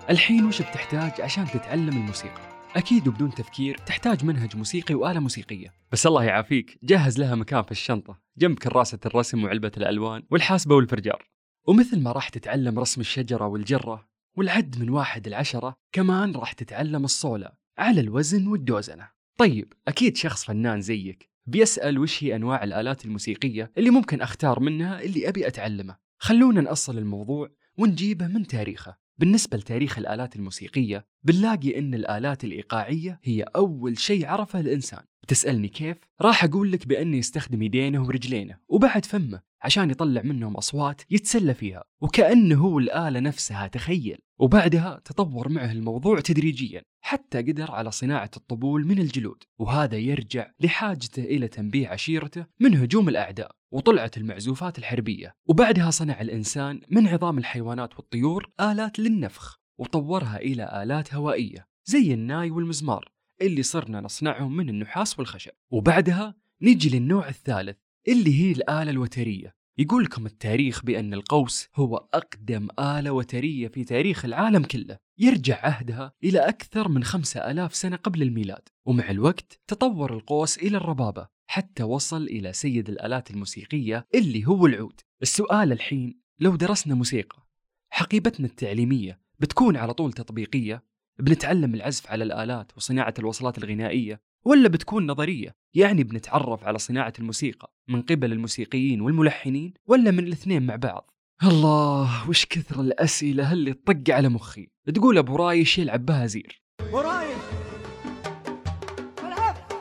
الحين 0.09 0.45
وش 0.45 0.61
بتحتاج 0.61 1.21
عشان 1.21 1.45
تتعلم 1.45 1.97
الموسيقى؟ 1.97 2.41
أكيد 2.75 3.07
وبدون 3.07 3.31
تفكير 3.31 3.77
تحتاج 3.77 4.25
منهج 4.25 4.57
موسيقي 4.57 4.95
وآلة 4.95 5.19
موسيقية. 5.19 5.73
بس 5.91 6.07
الله 6.07 6.23
يعافيك 6.23 6.79
جهز 6.83 7.19
لها 7.19 7.35
مكان 7.35 7.63
في 7.63 7.71
الشنطة 7.71 8.19
جنب 8.37 8.59
كراسة 8.59 8.99
الرسم 9.05 9.43
وعلبة 9.43 9.71
الألوان 9.77 10.23
والحاسبة 10.31 10.75
والفرجار. 10.75 11.34
ومثل 11.67 11.99
ما 11.99 12.11
راح 12.11 12.29
تتعلم 12.29 12.79
رسم 12.79 13.01
الشجرة 13.01 13.47
والجرة 13.47 14.07
والعد 14.37 14.79
من 14.79 14.89
واحد 14.89 15.27
لعشرة 15.27 15.75
كمان 15.91 16.31
راح 16.31 16.53
تتعلم 16.53 17.03
الصولة 17.03 17.51
على 17.77 18.01
الوزن 18.01 18.47
والدوزنة. 18.47 19.09
طيب 19.37 19.73
أكيد 19.87 20.17
شخص 20.17 20.45
فنان 20.45 20.81
زيك 20.81 21.29
بيسأل 21.47 21.99
وش 21.99 22.23
هي 22.23 22.35
أنواع 22.35 22.63
الآلات 22.63 23.05
الموسيقية 23.05 23.71
اللي 23.77 23.89
ممكن 23.89 24.21
أختار 24.21 24.59
منها 24.59 25.01
اللي 25.01 25.29
أبي 25.29 25.47
أتعلمه؟ 25.47 25.95
خلونا 26.17 26.61
نأصل 26.61 26.97
الموضوع 26.97 27.49
ونجيبه 27.77 28.27
من 28.27 28.47
تاريخه. 28.47 28.97
بالنسبة 29.17 29.57
لتاريخ 29.57 29.97
الآلات 29.97 30.35
الموسيقية 30.35 31.05
بنلاقي 31.23 31.79
أن 31.79 31.93
الآلات 31.93 32.43
الإيقاعية 32.43 33.19
هي 33.23 33.43
أول 33.43 33.99
شيء 33.99 34.25
عرفه 34.27 34.59
الإنسان. 34.59 35.03
تسألني 35.27 35.67
كيف؟ 35.67 35.97
راح 36.21 36.43
أقول 36.43 36.71
لك 36.71 36.87
بأنه 36.87 37.17
يستخدم 37.17 37.61
يدينه 37.61 38.03
ورجلينه 38.03 38.57
وبعد 38.67 39.05
فمه 39.05 39.41
عشان 39.61 39.89
يطلع 39.89 40.21
منهم 40.21 40.57
أصوات 40.57 41.01
يتسلى 41.09 41.53
فيها 41.53 41.83
وكأنه 42.01 42.55
هو 42.61 42.79
الآلة 42.79 43.19
نفسها 43.19 43.67
تخيل. 43.67 44.17
وبعدها 44.39 45.01
تطور 45.05 45.49
معه 45.49 45.71
الموضوع 45.71 46.19
تدريجيا 46.19 46.81
حتى 47.01 47.37
قدر 47.37 47.71
على 47.71 47.91
صناعة 47.91 48.31
الطبول 48.37 48.87
من 48.87 48.99
الجلود. 48.99 49.43
وهذا 49.59 49.97
يرجع 49.97 50.51
لحاجته 50.59 51.23
إلى 51.23 51.47
تنبيه 51.47 51.87
عشيرته 51.87 52.45
من 52.59 52.75
هجوم 52.75 53.09
الأعداء 53.09 53.51
وطلعت 53.71 54.17
المعزوفات 54.17 54.77
الحربية. 54.77 55.35
وبعدها 55.45 55.91
صنع 55.91 56.21
الإنسان 56.21 56.81
من 56.89 57.07
عظام 57.07 57.37
الحيوانات 57.37 57.95
والطيور 57.95 58.49
آلات 58.59 58.99
للنفخ 58.99 59.59
وطورها 59.77 60.37
إلى 60.37 60.83
آلات 60.83 61.13
هوائية 61.13 61.67
زي 61.85 62.13
الناي 62.13 62.51
والمزمار. 62.51 63.14
اللي 63.41 63.63
صرنا 63.63 64.01
نصنعهم 64.01 64.55
من 64.55 64.69
النحاس 64.69 65.19
والخشب. 65.19 65.51
وبعدها 65.71 66.35
نجي 66.61 66.99
للنوع 66.99 67.29
الثالث 67.29 67.77
اللي 68.07 68.41
هي 68.41 68.51
الآلة 68.51 68.91
الوترية. 68.91 69.55
يقول 69.77 70.03
لكم 70.03 70.25
التاريخ 70.25 70.83
بأن 70.85 71.13
القوس 71.13 71.69
هو 71.75 71.97
أقدم 72.13 72.67
آلة 72.79 73.11
وترية 73.11 73.67
في 73.67 73.83
تاريخ 73.83 74.25
العالم 74.25 74.63
كله. 74.63 74.97
يرجع 75.17 75.65
عهدها 75.65 76.13
إلى 76.23 76.39
أكثر 76.39 76.87
من 76.87 77.03
خمسة 77.03 77.51
ألاف 77.51 77.75
سنة 77.75 77.95
قبل 77.95 78.21
الميلاد. 78.21 78.69
ومع 78.85 79.09
الوقت 79.09 79.59
تطور 79.67 80.13
القوس 80.13 80.57
إلى 80.57 80.77
الربابة 80.77 81.27
حتى 81.47 81.83
وصل 81.83 82.23
إلى 82.23 82.53
سيد 82.53 82.89
الآلات 82.89 83.31
الموسيقية 83.31 84.07
اللي 84.15 84.47
هو 84.47 84.65
العود. 84.65 85.01
السؤال 85.21 85.71
الحين 85.71 86.19
لو 86.39 86.55
درسنا 86.55 86.95
موسيقى 86.95 87.45
حقيبتنا 87.89 88.47
التعليمية 88.47 89.19
بتكون 89.39 89.77
على 89.77 89.93
طول 89.93 90.13
تطبيقية؟ 90.13 90.83
بنتعلم 91.19 91.75
العزف 91.75 92.11
على 92.11 92.23
الآلات 92.23 92.71
وصناعة 92.77 93.13
الوصلات 93.19 93.57
الغنائية 93.57 94.21
ولا 94.45 94.67
بتكون 94.67 95.07
نظرية؟ 95.07 95.55
يعني 95.73 96.03
بنتعرف 96.03 96.63
على 96.63 96.77
صناعة 96.77 97.13
الموسيقى 97.19 97.73
من 97.87 98.01
قبل 98.01 98.31
الموسيقيين 98.31 99.01
والملحنين 99.01 99.73
ولا 99.87 100.11
من 100.11 100.19
الاثنين 100.19 100.65
مع 100.65 100.75
بعض؟ 100.75 101.11
الله 101.43 102.29
وش 102.29 102.45
كثر 102.45 102.81
الأسئلة 102.81 103.53
اللي 103.53 103.73
تطق 103.73 104.15
على 104.15 104.29
مخي. 104.29 104.67
تقول 104.93 105.17
أبو 105.17 105.35
رايش 105.35 105.79
يلعب 105.79 106.05
بها 106.05 106.25
زير 106.25 106.61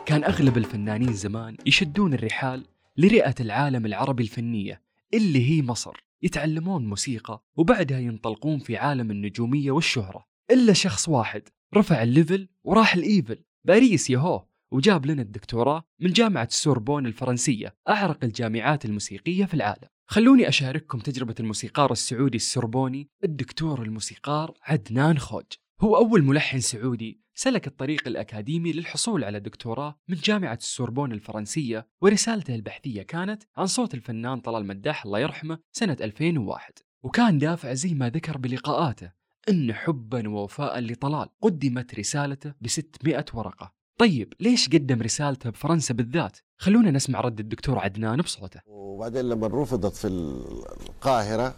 كان 0.07 0.25
أغلب 0.25 0.57
الفنانين 0.57 1.13
زمان 1.13 1.57
يشدون 1.67 2.15
الرحال 2.15 2.65
لرئة 2.97 3.35
العالم 3.41 3.87
العربي 3.87 4.23
الفنية 4.23 4.83
اللي 5.15 5.51
هي 5.51 5.63
مصر. 5.63 6.05
يتعلمون 6.23 6.87
موسيقى 6.87 7.45
وبعدها 7.57 7.99
ينطلقون 7.99 8.59
في 8.59 8.77
عالم 8.77 9.11
النجومية 9.11 9.71
والشهرة. 9.71 10.34
إلا 10.51 10.73
شخص 10.73 11.09
واحد. 11.09 11.43
رفع 11.75 12.03
ال 12.03 12.11
level 12.11 12.49
وراح 12.65 12.95
الإيفل. 12.95 13.45
باريس 13.65 14.11
يهو 14.11 14.47
وجاب 14.73 15.07
لنا 15.07 15.23
الدكتوراه 15.23 15.85
من 16.01 16.13
جامعة 16.13 16.45
السوربون 16.45 17.07
الفرنسية 17.07 17.75
أعرق 17.89 18.25
الجامعات 18.25 18.85
الموسيقية 18.85 19.45
في 19.45 19.55
العالم. 19.55 19.89
خلوني 20.07 20.49
أشارككم 20.49 20.99
تجربة 20.99 21.35
الموسيقار 21.41 21.93
السعودي 21.93 22.37
السوربوني 22.37 23.09
الدكتور 23.25 23.83
الموسيقار 23.83 24.55
عدنان 24.63 25.19
خوج. 25.19 25.45
هو 25.81 25.97
أول 25.97 26.23
ملحن 26.23 26.61
سعودي 26.61 27.21
سلك 27.35 27.67
الطريق 27.67 28.09
الأكاديمي 28.09 28.73
للحصول 28.73 29.25
على 29.25 29.41
دكتوراه 29.41 29.99
من 30.09 30.17
جامعة 30.17 30.55
السوربون 30.55 31.13
الفرنسية 31.13 31.89
ورسالته 32.03 32.55
البحثية 32.55 33.03
كانت 33.03 33.43
عن 33.57 33.67
صوت 33.67 33.95
الفنان 33.95 34.41
طلال 34.41 34.67
مداح 34.67 35.05
الله 35.05 35.19
يرحمه 35.19 35.59
سنة 35.73 35.97
2001 36.01 36.73
وكان 37.03 37.39
دافع 37.39 37.75
زي 37.75 37.95
ما 37.95 38.09
ذكر 38.11 38.39
بلقاءاته. 38.39 39.24
أن 39.49 39.73
حبا 39.73 40.29
ووفاء 40.29 40.79
لطلال. 40.79 41.29
قدمت 41.43 41.95
رسالته 41.95 42.53
ب 42.61 42.69
600 42.69 43.25
ورقة. 43.35 43.73
طيب 43.99 44.33
ليش 44.41 44.69
قدم 44.69 45.03
رسالته 45.03 45.51
بفرنسا 45.51 45.95
بالذات؟ 45.95 46.37
خلونا 46.59 46.91
نسمع 46.91 47.21
رد 47.21 47.41
الدكتور 47.41 47.79
عدنان 47.79 48.21
بصوته. 48.21 48.61
وبعدين 48.67 49.29
لما 49.29 49.47
رفضت 49.47 49.97
في 49.97 50.09
القاهرة 50.09 51.55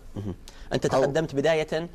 أنت 0.73 0.87
تقدمت 0.87 1.35
بداية 1.35 1.89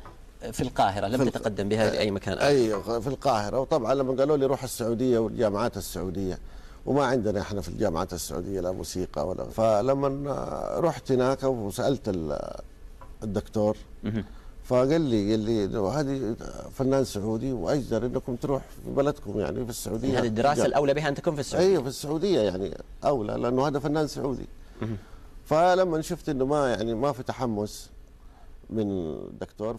في 0.52 0.60
القاهرة 0.60 1.06
لم 1.06 1.28
تتقدم 1.28 1.68
بها 1.68 1.90
في 1.90 1.98
أي 1.98 2.10
مكان 2.10 2.34
آخر. 2.34 2.46
أي 2.46 2.82
في 3.00 3.06
القاهرة. 3.06 3.60
وطبعا 3.60 3.94
لما 3.94 4.12
قالوا 4.12 4.36
لي 4.36 4.46
روح 4.46 4.62
السعودية 4.62 5.18
والجامعات 5.18 5.76
السعودية 5.76 6.38
وما 6.86 7.04
عندنا 7.04 7.40
إحنا 7.40 7.60
في 7.60 7.68
الجامعات 7.68 8.12
السعودية 8.12 8.60
لا 8.60 8.72
موسيقى 8.72 9.28
ولا. 9.28 9.44
فلما 9.44 10.34
رحت 10.78 11.12
هناك 11.12 11.42
وسألت 11.42 12.38
الدكتور 13.22 13.76
فقال 14.64 15.00
لي 15.00 15.30
قال 15.30 15.40
لي 15.40 15.64
هذه 15.78 16.36
فنان 16.74 17.04
سعودي 17.04 17.52
وأجدر 17.52 18.06
إنكم 18.06 18.36
تروح 18.36 18.62
في 18.84 18.90
بلدكم 18.90 19.40
يعني 19.40 19.64
في 19.64 19.70
السعودية. 19.70 20.20
هذه 20.20 20.26
الدراسة 20.26 20.66
الأولى 20.66 20.94
بها 20.94 21.08
أن 21.08 21.14
تكون 21.14 21.34
في 21.34 21.40
السعودية. 21.40 21.68
أيوه 21.68 21.82
في 21.82 21.88
السعودية 21.88 22.40
يعني 22.40 22.74
أولى 23.04 23.32
لأنه 23.32 23.66
هذا 23.66 23.78
فنان 23.78 24.06
سعودي. 24.06 24.46
فلما 25.44 26.00
شفت 26.00 26.28
إنه 26.28 26.46
ما 26.46 26.70
يعني 26.70 26.94
ما 26.94 27.12
في 27.12 27.22
تحمس 27.22 27.90
من 28.70 28.90
الدكتور 28.90 29.76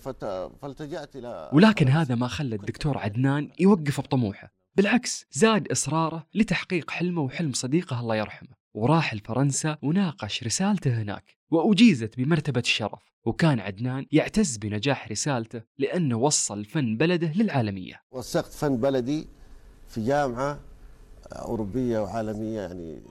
فالتجأت 0.62 1.16
إلى 1.16 1.50
ولكن 1.54 1.88
هذا 1.88 2.16
ما 2.16 2.28
خلى 2.28 2.56
الدكتور 2.56 2.98
عدنان 2.98 3.50
يوقف 3.60 4.02
بطموحه. 4.02 4.54
بالعكس 4.76 5.26
زاد 5.32 5.68
إصراره 5.72 6.28
لتحقيق 6.34 6.92
حلمه 6.92 7.22
وحلم 7.22 7.54
صديقه 7.54 8.00
الله 8.00 8.16
يرحمه. 8.16 8.50
وراح 8.74 9.14
لفرنسا 9.14 9.78
وناقش 9.82 10.44
رسالته 10.44 11.02
هناك 11.02 11.38
وأجيزت 11.52 12.18
بمرتبة 12.18 12.60
الشرف. 12.60 13.13
وكان 13.26 13.60
عدنان 13.60 14.06
يعتز 14.12 14.58
بنجاح 14.58 15.12
رسالته 15.12 15.62
لأنه 15.78 16.18
وصل 16.18 16.66
فن 16.66 16.98
بلده 16.98 17.32
للعالمية. 17.36 18.02
وثقت 18.12 18.54
فن 18.54 18.78
بلدي 18.78 19.28
في 19.88 20.06
جامعة 20.06 20.60
أوروبية 21.32 22.00
وعالمية 22.00 22.62
يعني. 22.62 23.02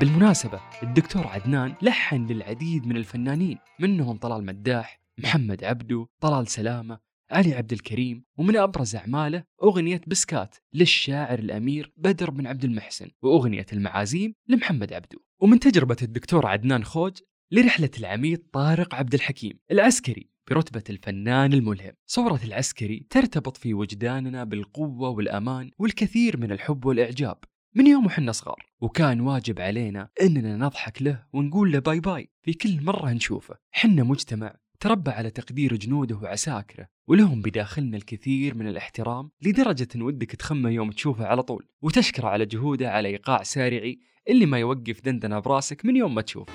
بالمناسبة 0.00 0.60
الدكتور 0.82 1.26
عدنان 1.26 1.74
لحن 1.82 2.26
للعديد 2.26 2.86
من 2.86 2.96
الفنانين 2.96 3.58
منهم 3.80 4.16
طلال 4.18 4.44
مداح 4.44 5.00
محمد 5.18 5.64
عبدو 5.64 6.06
طلال 6.20 6.46
سلامة 6.48 6.98
علي 7.32 7.54
عبد 7.54 7.72
الكريم 7.72 8.24
ومن 8.38 8.56
أبرز 8.56 8.96
أعماله 8.96 9.44
أغنية 9.62 10.00
بسكات 10.06 10.56
للشاعر 10.74 11.38
الأمير 11.38 11.92
بدر 11.96 12.30
بن 12.30 12.46
عبد 12.46 12.64
المحسن 12.64 13.10
وأغنية 13.22 13.66
المعازيم 13.72 14.34
لمحمد 14.48 14.92
عبدو 14.92 15.18
ومن 15.40 15.60
تجربة 15.60 15.96
الدكتور 16.02 16.46
عدنان 16.46 16.84
خوج 16.84 17.18
لرحلة 17.50 17.90
العميد 17.98 18.38
طارق 18.52 18.94
عبد 18.94 19.14
الحكيم 19.14 19.58
العسكري 19.70 20.32
برتبة 20.50 20.82
الفنان 20.90 21.52
الملهم. 21.52 21.92
صورة 22.06 22.40
العسكري 22.44 23.06
ترتبط 23.10 23.56
في 23.56 23.74
وجداننا 23.74 24.44
بالقوة 24.44 25.08
والأمان 25.08 25.70
والكثير 25.78 26.36
من 26.36 26.52
الحب 26.52 26.84
والإعجاب 26.84 27.38
من 27.74 27.86
يوم 27.86 28.06
وحنا 28.06 28.32
صغار. 28.32 28.72
وكان 28.80 29.20
واجب 29.20 29.60
علينا 29.60 30.08
إننا 30.22 30.56
نضحك 30.56 31.02
له 31.02 31.26
ونقول 31.32 31.72
له 31.72 31.78
bye 31.78 32.00
bye. 32.00 32.30
في 32.42 32.52
كل 32.52 32.84
مرة 32.84 33.12
نشوفه 33.12 33.54
حنا 33.70 34.02
مجتمع 34.02 34.56
تربى 34.82 35.10
على 35.10 35.30
تقدير 35.30 35.76
جنوده 35.76 36.16
وعساكره 36.16 36.88
ولهم 37.08 37.42
بداخلنا 37.42 37.96
الكثير 37.96 38.54
من 38.54 38.68
الاحترام 38.68 39.30
لدرجة 39.42 39.88
إن 39.96 40.02
ودك 40.02 40.30
تخمه 40.30 40.70
يوم 40.70 40.90
تشوفه 40.90 41.26
على 41.26 41.42
طول 41.42 41.66
وتشكره 41.82 42.28
على 42.28 42.46
جهوده 42.46 42.90
على 42.90 43.08
إيقاع 43.08 43.42
سارعي 43.42 43.98
اللي 44.28 44.46
ما 44.46 44.58
يوقف 44.58 45.00
دندنه 45.00 45.38
براسك 45.38 45.84
من 45.84 45.96
يوم 45.96 46.14
ما 46.14 46.22
تشوفه. 46.22 46.52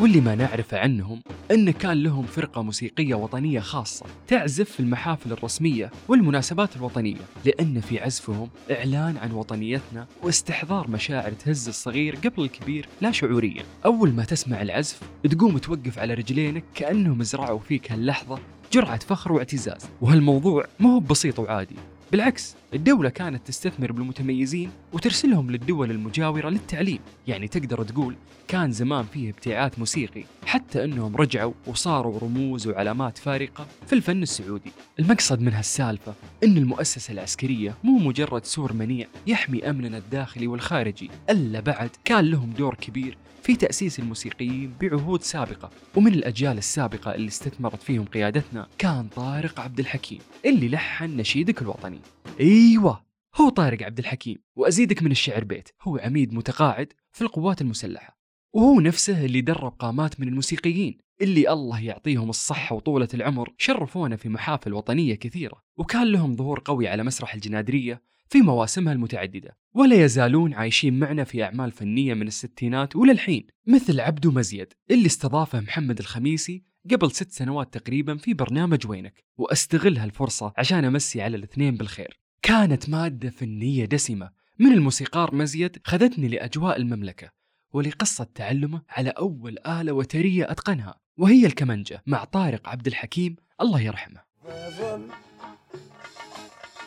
واللي 0.00 0.20
ما 0.20 0.34
نعرفه 0.34 0.78
عنهم 0.78 1.22
أن 1.50 1.70
كان 1.70 2.02
لهم 2.02 2.26
فرقة 2.26 2.62
موسيقية 2.62 3.14
وطنية 3.14 3.60
خاصة 3.60 4.06
تعزف 4.28 4.70
في 4.70 4.80
المحافل 4.80 5.32
الرسمية 5.32 5.90
والمناسبات 6.08 6.76
الوطنية 6.76 7.20
لأن 7.44 7.80
في 7.80 7.98
عزفهم 8.00 8.50
إعلان 8.70 9.16
عن 9.16 9.32
وطنيتنا 9.32 10.06
واستحضار 10.22 10.90
مشاعر 10.90 11.32
تهز 11.32 11.68
الصغير 11.68 12.16
قبل 12.16 12.42
الكبير 12.42 12.88
لا 13.00 13.10
شعوريا. 13.10 13.62
أول 13.84 14.12
ما 14.12 14.24
تسمع 14.24 14.62
العزف 14.62 15.00
تقوم 15.30 15.58
توقف 15.58 15.98
على 15.98 16.14
رجلينك 16.14 16.64
كأنهم 16.74 17.22
زرعوا 17.22 17.58
فيك 17.58 17.92
هاللحظة 17.92 18.38
جرعة 18.72 18.98
فخر 18.98 19.32
واعتزاز 19.32 19.86
وهالموضوع 20.00 20.64
ما 20.80 20.94
هو 20.94 21.00
بسيط 21.00 21.38
وعادي. 21.38 21.76
بالعكس 22.14 22.56
الدولة 22.74 23.08
كانت 23.08 23.46
تستثمر 23.46 23.92
بالمتميزين 23.92 24.70
وترسلهم 24.92 25.50
للدول 25.50 25.90
المجاورة 25.90 26.48
للتعليم. 26.48 26.98
يعني 27.26 27.48
تقدر 27.48 27.82
تقول 27.82 28.16
كان 28.48 28.72
زمان 28.72 29.04
فيه 29.04 29.30
ابتعاث 29.30 29.78
موسيقي 29.78 30.24
حتى 30.46 30.84
أنهم 30.84 31.16
رجعوا 31.16 31.52
وصاروا 31.66 32.18
رموز 32.18 32.66
وعلامات 32.66 33.18
فارقة 33.18 33.66
في 33.86 33.92
الفن 33.92 34.22
السعودي. 34.22 34.72
المقصد 34.98 35.40
من 35.40 35.52
هالسالفة 35.52 36.14
أن 36.44 36.56
المؤسسة 36.56 37.12
العسكرية 37.12 37.74
مو 37.84 37.98
مجرد 37.98 38.44
سور 38.44 38.72
منيع 38.72 39.06
يحمي 39.26 39.70
أمننا 39.70 39.98
الداخلي 39.98 40.46
والخارجي 40.46 41.10
ألا 41.30 41.60
بعد 41.60 41.90
كان 42.04 42.24
لهم 42.24 42.50
دور 42.50 42.74
كبير 42.74 43.18
في 43.44 43.56
تأسيس 43.56 43.98
الموسيقيين 43.98 44.74
بعهود 44.80 45.22
سابقة 45.22 45.70
ومن 45.96 46.14
الأجيال 46.14 46.58
السابقة 46.58 47.14
اللي 47.14 47.28
استثمرت 47.28 47.82
فيهم 47.82 48.04
قيادتنا 48.04 48.68
كان 48.78 49.08
طارق 49.08 49.60
عبد 49.60 49.78
الحكيم 49.78 50.18
اللي 50.44 50.68
لحن 50.68 51.16
نشيدك 51.16 51.62
الوطني. 51.62 52.00
أيوة 52.40 53.04
هو 53.36 53.48
طارق 53.48 53.82
عبد 53.82 53.98
الحكيم 53.98 54.38
وأزيدك 54.56 55.02
من 55.02 55.10
الشعر 55.10 55.44
بيت 55.44 55.68
هو 55.82 55.96
عميد 55.96 56.34
متقاعد 56.34 56.92
في 57.12 57.22
القوات 57.22 57.60
المسلحة. 57.60 58.18
وهو 58.54 58.80
نفسه 58.80 59.24
اللي 59.24 59.40
درب 59.40 59.72
قامات 59.72 60.20
من 60.20 60.28
الموسيقيين 60.28 60.98
اللي 61.20 61.50
الله 61.52 61.80
يعطيهم 61.80 62.30
الصحة 62.30 62.76
وطولة 62.76 63.08
العمر 63.14 63.52
شرفونا 63.58 64.16
في 64.16 64.28
محافل 64.28 64.74
وطنية 64.74 65.14
كثيرة 65.14 65.62
وكان 65.76 66.12
لهم 66.12 66.36
ظهور 66.36 66.62
قوي 66.64 66.88
على 66.88 67.02
مسرح 67.02 67.34
الجنادرية 67.34 68.02
في 68.28 68.40
مواسمها 68.40 68.92
المتعددة 68.92 69.56
ولا 69.74 70.04
يزالون 70.04 70.54
عايشين 70.54 70.98
معنا 70.98 71.24
في 71.24 71.44
أعمال 71.44 71.72
فنية 71.72 72.14
من 72.14 72.26
الستينات 72.26 72.96
وللحين 72.96 73.46
مثل 73.66 74.00
عبدو 74.00 74.30
مزيد 74.30 74.72
اللي 74.90 75.06
استضافه 75.06 75.60
محمد 75.60 75.98
الخميسي 75.98 76.62
قبل 76.90 77.10
ست 77.10 77.30
سنوات 77.30 77.78
تقريبا 77.78 78.16
في 78.16 78.34
برنامج 78.34 78.86
وينك 78.86 79.24
وأستغل 79.36 79.98
هالفرصة 79.98 80.52
عشان 80.56 80.84
أمسي 80.84 81.22
على 81.22 81.36
الاثنين 81.36 81.76
بالخير. 81.76 82.20
كانت 82.42 82.88
مادة 82.88 83.30
فنية 83.30 83.84
دسمة 83.84 84.30
من 84.58 84.72
الموسيقار 84.72 85.34
مزيد 85.34 85.78
خذتني 85.84 86.28
لأجواء 86.28 86.76
المملكة 86.76 87.30
ولقصة 87.72 88.24
تعلمه 88.34 88.82
على 88.88 89.10
أول 89.10 89.58
آلة 89.66 89.92
وترية 89.92 90.50
أتقنها 90.50 91.00
وهي 91.16 91.46
الكمنجة 91.46 92.02
مع 92.06 92.24
طارق 92.24 92.68
عبد 92.68 92.86
الحكيم 92.86 93.36
الله 93.60 93.80
يرحمه. 93.80 94.20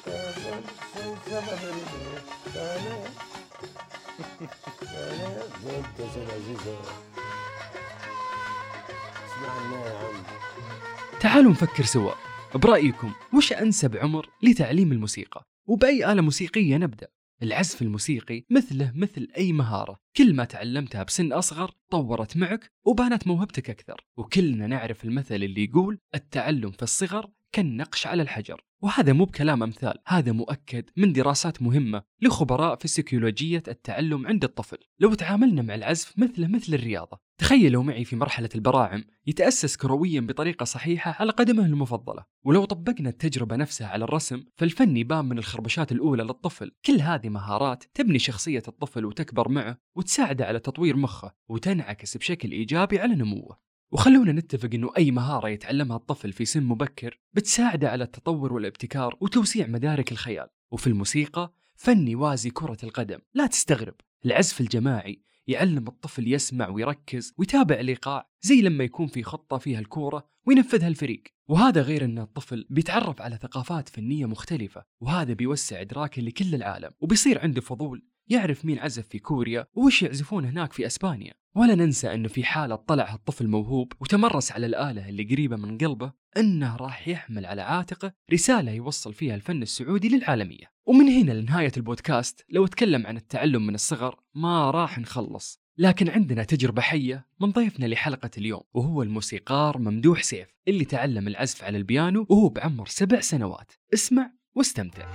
تعالوا 11.21 11.51
نفكر 11.51 11.83
سوا. 11.83 12.11
برأيكم 12.55 13.11
وش 13.33 13.53
أنسب 13.53 13.97
عمر 13.97 14.29
لتعليم 14.43 14.91
الموسيقى؟ 14.91 15.43
وبأي 15.67 16.11
آلة 16.11 16.21
موسيقية 16.21 16.77
نبدأ؟ 16.77 17.07
العزف 17.43 17.81
الموسيقي 17.81 18.43
مثله 18.49 18.91
مثل 18.95 19.27
أي 19.37 19.53
مهارة. 19.53 19.97
كل 20.17 20.35
ما 20.35 20.43
تعلمتها 20.43 21.03
بسن 21.03 21.33
أصغر 21.33 21.71
طورت 21.91 22.37
معك 22.37 22.71
وبانت 22.85 23.27
موهبتك 23.27 23.69
أكثر. 23.69 24.05
وكلنا 24.17 24.67
نعرف 24.67 25.05
المثل 25.05 25.35
اللي 25.35 25.63
يقول 25.63 25.99
التعلم 26.15 26.71
في 26.71 26.83
الصغر 26.83 27.29
كالنقش 27.51 28.07
على 28.07 28.21
الحجر. 28.21 28.61
وهذا 28.81 29.13
مو 29.13 29.25
بكلام 29.25 29.63
أمثال 29.63 29.97
هذا 30.07 30.31
مؤكد 30.31 30.89
من 30.97 31.13
دراسات 31.13 31.61
مهمة 31.61 32.03
لخبراء 32.21 32.75
في 32.75 32.87
سيكولوجية 32.87 33.63
التعلم 33.67 34.27
عند 34.27 34.43
الطفل. 34.43 34.77
لو 34.99 35.13
تعاملنا 35.13 35.61
مع 35.61 35.75
العزف 35.75 36.13
مثله 36.19 36.47
مثل 36.47 36.73
الرياضة 36.73 37.19
تخيلوا 37.37 37.83
معي 37.83 38.05
في 38.05 38.15
مرحلة 38.15 38.49
البراعم 38.55 39.03
يتأسس 39.27 39.77
كرويا 39.77 40.21
بطريقة 40.21 40.63
صحيحة 40.63 41.15
على 41.19 41.31
قدمه 41.31 41.65
المفضلة. 41.65 42.25
ولو 42.43 42.65
طبقنا 42.65 43.09
التجربة 43.09 43.55
نفسها 43.55 43.87
على 43.87 44.03
الرسم 44.03 44.43
فالفن 44.55 44.97
يبان 44.97 45.25
من 45.25 45.37
الخربشات 45.37 45.91
الأولى 45.91 46.23
للطفل. 46.23 46.71
كل 46.85 47.01
هذه 47.01 47.29
مهارات 47.29 47.83
تبني 47.93 48.19
شخصية 48.19 48.63
الطفل 48.67 49.05
وتكبر 49.05 49.49
معه 49.49 49.77
وتساعده 49.95 50.45
على 50.45 50.59
تطوير 50.59 50.97
مخه 50.97 51.33
وتنعكس 51.49 52.17
بشكل 52.17 52.51
إيجابي 52.51 52.99
على 52.99 53.15
نموه. 53.15 53.66
وخلونا 53.91 54.31
نتفق 54.31 54.69
إنه 54.73 54.91
أي 54.97 55.11
مهارة 55.11 55.49
يتعلمها 55.49 55.97
الطفل 55.97 56.33
في 56.33 56.45
سن 56.45 56.63
مبكر 56.63 57.19
بتساعده 57.33 57.89
على 57.89 58.03
التطور 58.03 58.53
والابتكار 58.53 59.17
وتوسيع 59.21 59.67
مدارك 59.67 60.11
الخيال، 60.11 60.47
وفي 60.71 60.87
الموسيقى 60.87 61.53
فن 61.75 62.07
يوازي 62.07 62.49
كرة 62.49 62.77
القدم، 62.83 63.19
لا 63.33 63.47
تستغرب، 63.47 63.95
العزف 64.25 64.61
الجماعي 64.61 65.21
يعلم 65.47 65.87
الطفل 65.87 66.33
يسمع 66.33 66.69
ويركز 66.69 67.33
ويتابع 67.37 67.75
الايقاع 67.75 68.29
زي 68.41 68.61
لما 68.61 68.83
يكون 68.83 69.07
في 69.07 69.23
خطة 69.23 69.57
فيها 69.57 69.79
الكورة 69.79 70.29
وينفذها 70.45 70.87
الفريق، 70.87 71.23
وهذا 71.47 71.81
غير 71.81 72.05
إن 72.05 72.19
الطفل 72.19 72.65
بيتعرف 72.69 73.21
على 73.21 73.37
ثقافات 73.41 73.89
فنية 73.89 74.25
مختلفة، 74.25 74.85
وهذا 75.01 75.33
بيوسع 75.33 75.81
إدراكه 75.81 76.21
لكل 76.21 76.55
العالم، 76.55 76.91
وبيصير 76.99 77.39
عنده 77.39 77.61
فضول 77.61 78.03
يعرف 78.29 78.65
مين 78.65 78.79
عزف 78.79 79.07
في 79.07 79.19
كوريا 79.19 79.67
وش 79.73 80.03
يعزفون 80.03 80.45
هناك 80.45 80.73
في 80.73 80.85
إسبانيا. 80.85 81.33
ولا 81.55 81.75
ننسى 81.75 82.13
إنه 82.13 82.27
في 82.27 82.43
حالة 82.43 82.75
طلع 82.75 83.13
هالطفل 83.13 83.47
موهوب 83.47 83.93
وتمرس 83.99 84.51
على 84.51 84.65
الآلة 84.65 85.09
اللي 85.09 85.23
قريبة 85.23 85.55
من 85.55 85.77
قلبه 85.77 86.11
إنه 86.37 86.75
راح 86.75 87.07
يحمل 87.07 87.45
على 87.45 87.61
عاتقه 87.61 88.13
رسالة 88.33 88.71
يوصل 88.71 89.13
فيها 89.13 89.35
الفن 89.35 89.61
السعودي 89.61 90.09
للعالمية. 90.09 90.71
ومن 90.85 91.09
هنا 91.09 91.31
لنهاية 91.31 91.71
البودكاست 91.77 92.45
لو 92.49 92.65
أتكلم 92.65 93.07
عن 93.07 93.17
التعلم 93.17 93.67
من 93.67 93.75
الصغر 93.75 94.19
ما 94.35 94.71
راح 94.71 94.99
نخلص. 94.99 95.61
لكن 95.77 96.09
عندنا 96.09 96.43
تجربة 96.43 96.81
حية 96.81 97.27
من 97.41 97.51
ضيفنا 97.51 97.85
لحلقة 97.85 98.31
اليوم 98.37 98.61
وهو 98.73 99.03
الموسيقار 99.03 99.77
ممدوح 99.77 100.23
سيف 100.23 100.47
اللي 100.67 100.85
تعلم 100.85 101.27
العزف 101.27 101.63
على 101.63 101.77
البيانو 101.77 102.25
وهو 102.29 102.49
بعمر 102.49 102.87
سبع 102.87 103.19
سنوات. 103.19 103.71
اسمع 103.93 104.31
واستمتع. 104.55 105.05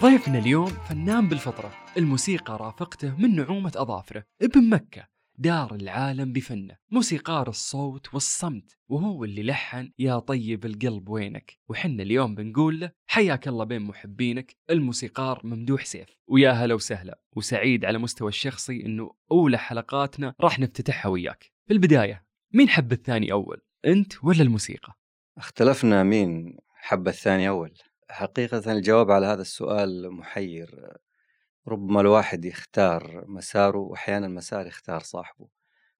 ضيفنا 0.00 0.38
اليوم 0.38 0.66
فنان 0.66 1.28
بالفطرة. 1.28 1.72
الموسيقى 1.96 2.56
رافقته 2.60 3.16
من 3.16 3.36
نعومة 3.36 3.72
أظافره. 3.76 4.24
ابن 4.42 4.68
مكة 4.68 5.08
دار 5.38 5.74
العالم 5.74 6.32
بفنه. 6.32 6.76
موسيقار 6.90 7.48
الصوت 7.48 8.14
والصمت 8.14 8.76
وهو 8.88 9.24
اللي 9.24 9.42
لحن 9.42 9.92
يا 9.98 10.18
طيب 10.18 10.64
القلب 10.66 11.08
وينك 11.08 11.58
وحنا 11.68 12.02
اليوم 12.02 12.34
بنقول 12.34 12.80
له 12.80 12.90
حياك 13.06 13.48
الله 13.48 13.64
بين 13.64 13.82
محبينك 13.82 14.56
الموسيقار 14.70 15.40
ممدوح 15.44 15.84
سيف. 15.84 16.08
ويا 16.28 16.50
هلا 16.50 16.74
وسهلا. 16.74 17.20
وسعيد 17.36 17.84
على 17.84 17.98
مستوى 17.98 18.28
الشخصي 18.28 18.86
إنه 18.86 19.10
أولى 19.32 19.58
حلقاتنا 19.58 20.34
راح 20.40 20.58
نفتتحها 20.58 21.10
وياك. 21.10 21.52
في 21.66 21.72
البداية 21.72 22.24
مين 22.54 22.68
حب 22.68 22.92
الثاني 22.92 23.32
أول 23.32 23.62
أنت 23.86 24.24
ولا 24.24 24.42
الموسيقى؟ 24.42 24.98
اختلفنا 25.38 26.02
مين 26.02 26.56
حب 26.74 27.08
الثاني 27.08 27.48
أول. 27.48 27.72
حقيقة 28.10 28.72
الجواب 28.72 29.10
على 29.10 29.26
هذا 29.26 29.42
السؤال 29.42 30.12
محير. 30.12 30.96
ربما 31.68 32.00
الواحد 32.00 32.44
يختار 32.44 33.24
مساره 33.28 33.78
وأحيانا 33.78 34.26
المسار 34.26 34.66
يختار 34.66 35.00
صاحبه. 35.00 35.48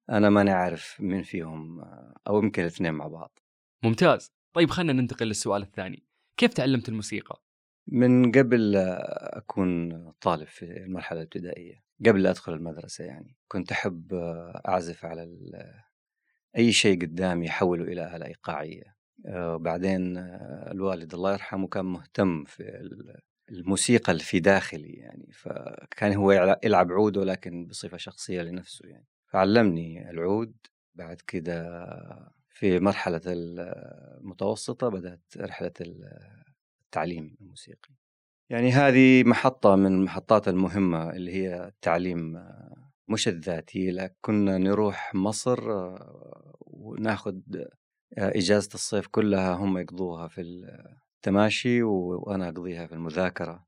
أنا 0.09 0.29
ما 0.29 0.43
نعرف 0.43 0.97
من 0.99 1.23
فيهم 1.23 1.81
أو 2.27 2.39
يمكن 2.39 2.61
الاثنين 2.61 2.93
مع 2.93 3.07
بعض. 3.07 3.39
ممتاز. 3.83 4.31
طيب 4.53 4.69
خلينا 4.69 4.93
ننتقل 4.93 5.25
للسؤال 5.25 5.61
الثاني. 5.61 6.05
كيف 6.37 6.53
تعلمت 6.53 6.89
الموسيقى؟ 6.89 7.43
من 7.87 8.31
قبل 8.31 8.75
أكون 8.75 10.11
طالب 10.11 10.47
في 10.47 10.65
المرحلة 10.65 11.19
الابتدائية. 11.19 11.83
قبل 12.05 12.27
أدخل 12.27 12.53
المدرسة 12.53 13.03
يعني. 13.05 13.37
كنت 13.47 13.71
أحب 13.71 14.13
أعزف 14.67 15.05
على 15.05 15.37
أي 16.57 16.71
شيء 16.71 17.01
قدامي 17.01 17.49
أحوله 17.49 17.83
إلى 17.83 18.15
آلة 18.15 18.25
إيقاعية 18.25 19.00
وبعدين 19.25 20.17
الوالد 20.71 21.13
الله 21.13 21.33
يرحمه 21.33 21.67
كان 21.67 21.85
مهتم 21.85 22.43
في 22.43 22.89
الموسيقى 23.49 24.11
اللي 24.11 24.23
في 24.23 24.39
داخلي 24.39 24.89
يعني 24.93 25.31
فكان 25.33 26.13
هو 26.13 26.31
يلعب 26.63 26.91
عود 26.91 27.17
ولكن 27.17 27.65
بصفة 27.65 27.97
شخصية 27.97 28.41
لنفسه 28.41 28.87
يعني. 28.87 29.07
فعلمني 29.27 30.09
العود 30.09 30.55
بعد 30.95 31.21
كده 31.27 31.79
في 32.49 32.79
مرحلة 32.79 33.21
المتوسطة 33.27 34.89
بدأت 34.89 35.21
رحلة 35.37 35.73
التعليم 36.85 37.37
الموسيقي. 37.41 37.89
يعني 38.49 38.71
هذه 38.71 39.23
محطة 39.23 39.75
من 39.75 39.85
المحطات 39.85 40.47
المهمة 40.47 41.09
اللي 41.09 41.31
هي 41.31 41.67
التعليم 41.67 42.43
مش 43.07 43.27
الذاتي 43.27 43.91
لكن 43.91 44.15
كنا 44.21 44.57
نروح 44.57 45.15
مصر 45.15 45.59
وناخذ 46.59 47.35
إجازة 48.17 48.69
الصيف 48.73 49.07
كلها 49.07 49.53
هم 49.53 49.77
يقضوها 49.77 50.27
في 50.27 50.41
التماشي 51.17 51.83
وأنا 51.83 52.49
أقضيها 52.49 52.87
في 52.87 52.93
المذاكرة. 52.93 53.65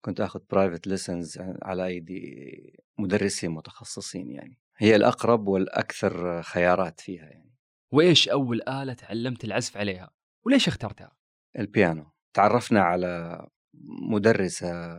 كنت 0.00 0.20
أخذ 0.20 0.40
private 0.50 0.86
lessons 0.86 1.38
على 1.62 1.86
أيدي 1.86 2.84
مدرسين 2.98 3.50
متخصصين 3.50 4.30
يعني. 4.30 4.58
هي 4.76 4.96
الأقرب 4.96 5.48
والأكثر 5.48 6.42
خيارات 6.42 7.00
فيها 7.00 7.24
يعني. 7.24 7.54
وإيش 7.92 8.28
أول 8.28 8.62
آلة 8.68 8.92
تعلمت 8.92 9.44
العزف 9.44 9.76
عليها؟ 9.76 10.10
وليش 10.44 10.68
اخترتها؟ 10.68 11.12
البيانو. 11.58 12.06
تعرفنا 12.34 12.80
على 12.80 13.40
مدرسة 14.10 14.96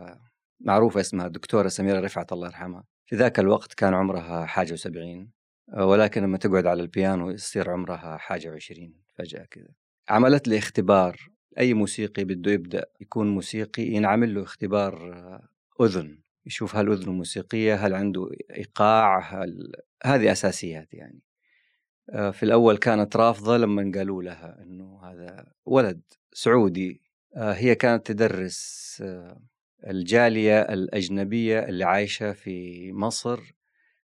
معروفة 0.60 1.00
اسمها 1.00 1.26
الدكتورة 1.26 1.68
سميرة 1.68 2.00
رفعت 2.00 2.32
الله 2.32 2.46
يرحمها. 2.46 2.84
في 3.06 3.16
ذاك 3.16 3.38
الوقت 3.38 3.74
كان 3.74 3.94
عمرها 3.94 4.46
حاجة 4.46 4.72
وسبعين. 4.72 5.37
ولكن 5.76 6.22
لما 6.22 6.38
تقعد 6.38 6.66
على 6.66 6.82
البيانو 6.82 7.30
يصير 7.30 7.70
عمرها 7.70 8.16
حاجة 8.16 8.48
وعشرين 8.48 8.94
فجأة 9.14 9.44
كذا. 9.44 9.68
عملت 10.08 10.48
لي 10.48 10.58
اختبار. 10.58 11.30
أي 11.58 11.74
موسيقي 11.74 12.24
بده 12.24 12.52
يبدأ 12.52 12.86
يكون 13.00 13.28
موسيقي 13.28 13.82
ينعمل 13.82 14.34
له 14.34 14.42
اختبار 14.42 15.12
آه، 15.12 15.48
أذن. 15.84 16.18
يشوف 16.46 16.76
هل 16.76 16.92
أذنه 16.92 17.12
موسيقية 17.12 17.74
هل 17.74 17.94
عنده 17.94 18.30
إيقاع 18.56 19.42
هل 19.42 19.72
هذه 20.04 20.32
أساسيات 20.32 20.94
يعني. 20.94 21.22
آه، 22.10 22.30
في 22.30 22.42
الأول 22.42 22.76
كانت 22.76 23.16
رافضة 23.16 23.56
لما 23.56 23.92
قالوا 23.94 24.22
لها 24.22 24.62
إنه 24.62 25.00
هذا 25.04 25.52
ولد 25.64 26.00
سعودي. 26.32 27.02
آه، 27.36 27.52
هي 27.52 27.74
كانت 27.74 28.06
تدرس 28.06 29.02
الجالية 29.86 30.60
الأجنبية 30.60 31.58
اللي 31.58 31.84
عايشة 31.84 32.32
في 32.32 32.92
مصر. 32.92 33.57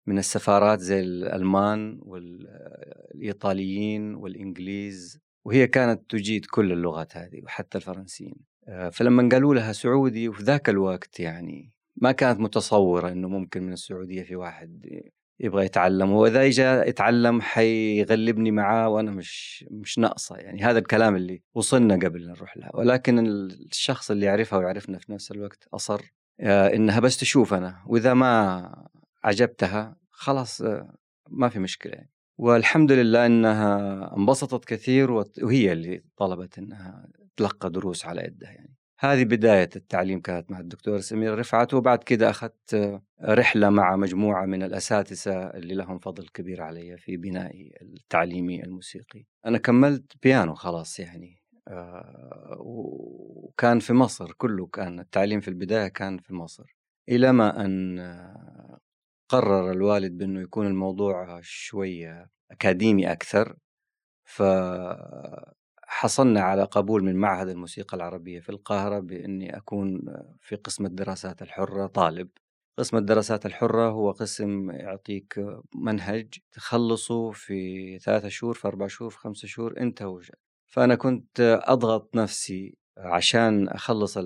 من 0.07 0.19
السفارات 0.19 0.81
زي 0.81 1.01
الألمان 1.01 1.99
والايطاليين 2.03 4.15
والإنجليز 4.15 5.19
وهي 5.45 5.67
كانت 5.67 6.11
تجيد 6.11 6.47
كل 6.47 6.73
اللغات 6.73 7.17
هذه 7.17 7.43
وحتى 7.43 7.79
الفرنسيين. 7.79 8.35
آه، 8.69 8.89
فلما 8.89 9.29
قالوا 9.33 9.55
لها 9.55 9.73
سعودي 9.73 10.29
وفي 10.29 10.43
ذاك 10.43 10.69
الوقت 10.69 11.21
يعني 11.21 11.73
ما 11.97 12.13
كانت 12.13 12.41
متصورة 12.41 13.13
إنه 13.13 13.29
ممكن 13.29 13.63
من 13.63 13.73
السعودية 13.73 14.23
في 14.23 14.37
واحد 14.37 15.01
يبغى 15.41 15.65
يتعلم 15.65 16.13
وإذا 16.13 16.47
اجى 16.47 16.63
يتعلم 16.63 17.41
حيغلبني 17.41 18.51
معاه 18.51 18.89
وأنا 18.89 19.11
مش 19.11 19.65
مش 19.71 19.99
ناقصة. 19.99 20.37
يعني 20.37 20.63
هذا 20.63 20.79
الكلام 20.79 21.17
اللي 21.17 21.43
وصلنا 21.55 21.95
قبل 21.95 22.27
نروح 22.27 22.57
لها. 22.57 22.71
ولكن 22.75 23.19
الشخص 23.19 24.11
اللي 24.11 24.27
يعرفها 24.27 24.59
ويعرفنا 24.59 24.99
في 24.99 25.13
نفس 25.13 25.31
الوقت 25.31 25.69
أصر 25.75 26.15
آه، 26.41 26.75
إنها 26.75 27.01
بس 27.01 27.17
تشوف 27.17 27.55
أنا 27.55 27.83
وإذا 27.87 28.15
ما 28.15 28.89
عجبتها 29.25 29.97
خلاص 30.11 30.63
آه، 30.63 30.97
ما 31.29 31.49
في 31.49 31.59
مشكلة. 31.59 31.93
يعني. 31.93 32.11
والحمد 32.39 32.93
لله 32.93 33.27
إنها 33.27 34.17
انبسطت 34.17 34.65
كثير 34.65 35.11
وهي 35.11 35.73
اللي 35.73 36.05
طلبت 36.17 36.59
إنها 36.59 37.09
تلقى 37.37 37.71
دروس 37.71 38.07
على 38.07 38.25
يدها 38.25 38.51
يعني. 38.51 38.77
هذه 38.99 39.25
بداية 39.25 39.69
التعليم 39.77 40.21
كانت 40.21 40.51
مع 40.51 40.61
الدكتور 40.61 41.01
سمير 41.01 41.39
رفعت 41.39 41.75
وبعد 41.75 41.99
كده 41.99 42.31
أخذت 42.31 43.01
رحلة 43.25 43.71
مع 43.71 43.97
مجموعة 43.97 44.47
من 44.47 44.63
الأساتذة 44.63 45.51
اللي 45.51 45.75
لهم 45.75 45.99
فضل 45.99 46.29
كبير 46.29 46.63
علي 46.63 46.97
في 46.97 47.17
بنائي 47.17 47.73
التعليمي 47.83 48.65
الموسيقي. 48.65 49.25
أنا 49.47 49.59
كملت 49.59 50.13
بيانو 50.23 50.55
خلاص 50.55 51.01
يعني 51.01 51.43
آه، 51.69 52.57
وكان 52.61 53.79
في 53.79 53.93
مصر 53.93 54.33
كله 54.33 54.67
كان 54.67 55.01
التعليم 55.01 55.41
في 55.41 55.49
البداية 55.49 55.89
كان 55.89 56.19
في 56.19 56.35
مصر. 56.35 56.77
إلى 57.09 57.33
ما 57.33 57.65
أن 57.65 57.99
قرر 59.33 59.73
الوالد 59.73 60.19
بأنه 60.19 60.41
يكون 60.41 60.67
الموضوع 60.67 61.41
شوية 61.43 62.31
أكاديمي 62.51 63.13
أكثر 63.13 63.57
فحصلنا 64.25 66.41
على 66.41 66.65
قبول 66.65 67.05
من 67.05 67.17
معهد 67.17 67.49
الموسيقى 67.49 67.97
العربية 67.97 68.41
في 68.41 68.49
القاهرة 68.49 68.99
بأني 69.01 69.57
أكون 69.57 70.01
في 70.41 70.57
قسم 70.57 70.87
الدراسات 70.87 71.43
الحرة 71.43 71.87
طالب. 71.87 72.29
قسم 72.79 72.97
الدراسات 72.97 73.47
الحرة 73.47 73.91
هو 73.91 74.11
قسم 74.11 74.71
يعطيك 74.71 75.35
منهج 75.75 76.35
تخلصه 76.53 77.31
في 77.31 77.99
ثلاثة 77.99 78.29
شهور 78.29 78.55
في 78.55 78.69
أربع 78.69 78.87
شهور 78.87 79.11
في 79.11 79.19
خمسة 79.19 79.49
شهور 79.49 79.81
أنت 79.81 80.03
وجد. 80.03 80.35
فأنا 80.69 80.95
كنت 80.95 81.61
أضغط 81.67 82.17
نفسي 82.17 82.77
عشان 82.99 83.69
أخلص 83.69 84.19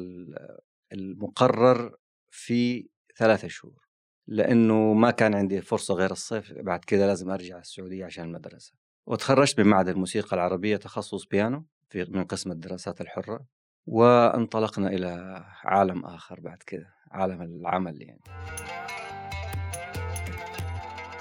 المقرر 0.92 1.96
في 2.30 2.88
ثلاثة 3.18 3.48
شهور. 3.48 3.85
لأنه 4.28 4.92
ما 4.92 5.10
كان 5.10 5.34
عندي 5.34 5.60
فرصة 5.60 5.94
غير 5.94 6.10
الصيف 6.10 6.52
بعد 6.52 6.84
كذا 6.84 7.06
لازم 7.06 7.30
أرجع 7.30 7.58
السعودية 7.58 8.04
عشان 8.04 8.24
المدرسة. 8.24 8.72
وتخرجت 9.06 9.60
من 9.60 9.66
معهد 9.66 9.88
الموسيقى 9.88 10.36
العربية 10.36 10.76
تخصص 10.76 11.26
بيانو 11.26 11.66
في 11.88 12.04
من 12.10 12.24
قسم 12.24 12.52
الدراسات 12.52 13.00
الحرة 13.00 13.46
وانطلقنا 13.86 14.88
إلى 14.88 15.42
عالم 15.64 16.04
آخر 16.04 16.40
بعد 16.40 16.58
كذا 16.66 16.86
عالم 17.10 17.42
العمل 17.42 18.02
يعني. 18.02 18.22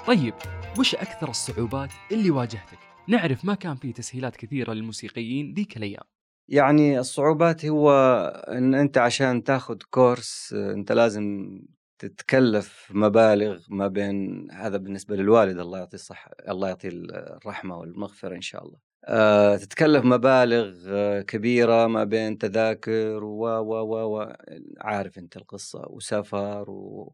طيب 0.06 0.34
وش 0.78 0.94
أكثر 0.94 1.28
الصعوبات 1.28 1.90
اللي 2.12 2.30
واجهتك؟ 2.30 2.78
نعرف 3.08 3.44
ما 3.44 3.54
كان 3.54 3.76
في 3.76 3.92
تسهيلات 3.92 4.36
كثيرة 4.36 4.72
للموسيقيين 4.72 5.54
ذيك 5.54 5.76
الأيام. 5.76 6.04
يعني 6.48 6.98
الصعوبات 6.98 7.66
هو 7.66 7.90
إن 8.48 8.74
أنت 8.74 8.98
عشان 8.98 9.44
تاخذ 9.44 9.76
كورس 9.90 10.52
أنت 10.52 10.92
لازم 10.92 11.58
تتكلف 11.98 12.88
مبالغ 12.94 13.62
ما 13.68 13.88
بين 13.88 14.50
هذا 14.50 14.76
بالنسبة 14.76 15.16
للوالد 15.16 15.58
الله 15.58 15.78
يعطيه 15.78 15.94
الصحه 15.94 16.30
الله 16.48 16.68
يعطيه 16.68 16.88
الرحمة 16.92 17.78
والمغفرة 17.78 18.34
إن 18.34 18.40
شاء 18.40 18.64
الله. 18.64 18.78
أه 19.04 19.56
تتكلف 19.56 20.04
مبالغ 20.04 20.74
كبيرة 21.20 21.86
ما 21.86 22.04
بين 22.04 22.38
تذاكر 22.38 23.24
و 23.24 23.46
و 23.46 23.74
و 23.74 24.18
و 24.18 24.32
عارف 24.80 25.18
أنت 25.18 25.36
القصة 25.36 25.84
وسفر 25.90 26.70
و 26.70 27.12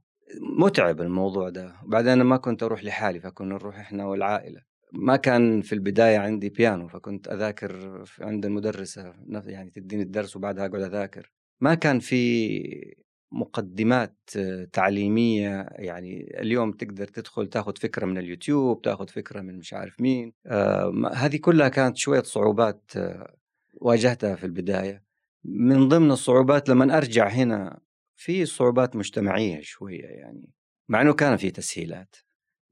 متعب 0.59 1.01
الموضوع 1.01 1.49
ده. 1.49 1.75
وبعدين 1.85 2.23
ما 2.23 2.37
كنت 2.37 2.63
أروح 2.63 2.85
لحالي 2.85 3.21
فكنا 3.21 3.55
نروح 3.55 3.79
إحنا 3.79 4.07
والعائلة. 4.07 4.61
ما 4.93 5.17
كان 5.17 5.61
في 5.61 5.73
البداية 5.73 6.19
عندي 6.19 6.49
بيانو 6.49 6.89
فكنت 6.89 7.29
أذاكر 7.29 8.05
عند 8.21 8.47
المدرسة 8.47 9.13
يعني 9.29 9.71
تديني 9.71 10.03
الدرس 10.03 10.37
وبعدها 10.37 10.67
أقعد 10.67 10.83
أذاكر. 10.83 11.33
ما 11.61 11.75
كان 11.75 11.99
في 11.99 13.02
مقدمات 13.33 14.31
تعليمية 14.73 15.67
يعني 15.71 16.41
اليوم 16.41 16.73
تقدر 16.73 17.07
تدخل 17.07 17.47
تاخذ 17.47 17.77
فكرة 17.77 18.07
من 18.07 18.19
اليوتيوب 18.19 18.83
تاخذ 18.83 19.09
فكرة 19.09 19.41
من 19.41 19.59
مش 19.59 19.75
عارف 19.75 20.01
مين. 20.01 20.33
آه 20.47 21.11
هذه 21.15 21.37
كلها 21.37 21.69
كانت 21.69 21.97
شوية 21.97 22.23
صعوبات 22.23 22.91
آه 22.97 23.37
واجهتها 23.75 24.35
في 24.35 24.45
البداية. 24.45 25.05
من 25.45 25.89
ضمن 25.89 26.11
الصعوبات 26.11 26.69
لما 26.69 26.97
أرجع 26.97 27.29
هنا 27.29 27.81
في 28.17 28.47
صعوبات 28.47 28.97
مجتمعية 28.97 29.61
شوية 29.61 30.05
يعني 30.05 30.51
مع 30.89 31.03
إنه 31.03 31.13
كان 31.13 31.37
في 31.37 31.51
تسهيلات. 31.51 32.17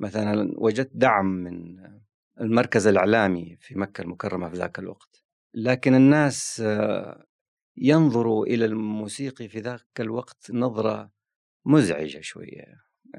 مثلا 0.01 0.53
وجدت 0.57 0.91
دعم 0.95 1.27
من 1.27 1.77
المركز 2.41 2.87
الإعلامي 2.87 3.57
في 3.61 3.79
مكة 3.79 4.03
المكرمة 4.03 4.49
في 4.49 4.57
ذاك 4.57 4.79
الوقت. 4.79 5.25
لكن 5.55 5.95
الناس 5.95 6.63
آه 6.67 7.25
ينظر 7.77 8.43
إلى 8.43 8.65
الموسيقي 8.65 9.49
في 9.49 9.61
ذاك 9.61 10.01
الوقت 10.01 10.51
نظرة 10.51 11.11
مزعجة 11.65 12.21
شوية. 12.21 12.65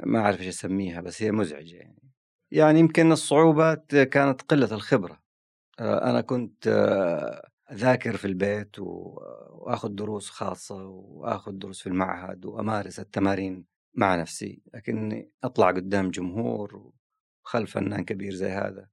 ما 0.06 0.20
أعرف 0.20 0.40
إيش 0.40 0.48
أسميها 0.48 1.02
بس 1.02 1.24
هي 1.24 1.32
مزعجة 1.32 1.76
يعني. 1.76 2.12
يعني 2.52 2.80
يمكن 2.80 3.12
الصعوبات 3.12 3.96
كانت 3.96 4.42
قلة 4.42 4.74
الخبرة. 4.74 5.22
آه، 5.80 6.10
أنا 6.10 6.22
كنت 6.22 6.68
آه، 6.68 7.50
أذاكر 7.72 8.18
في 8.18 8.26
البيت 8.26 8.80
وآخذ 8.80 9.90
دروس 9.90 10.30
خاصة 10.30 10.86
وآخذ 10.86 11.52
دروس 11.52 11.82
في 11.82 11.88
المعهد 11.88 12.46
وأمارس 12.46 13.00
التمارين 13.00 13.66
مع 13.94 14.16
نفسي. 14.16 14.62
لكني 14.74 15.32
أطلع 15.44 15.68
قدام 15.68 16.12
جمهور 16.12 16.92
وخلف 17.44 17.74
فنان 17.74 18.06
كبير 18.06 18.34
زي 18.34 18.50
هذا 18.50 18.90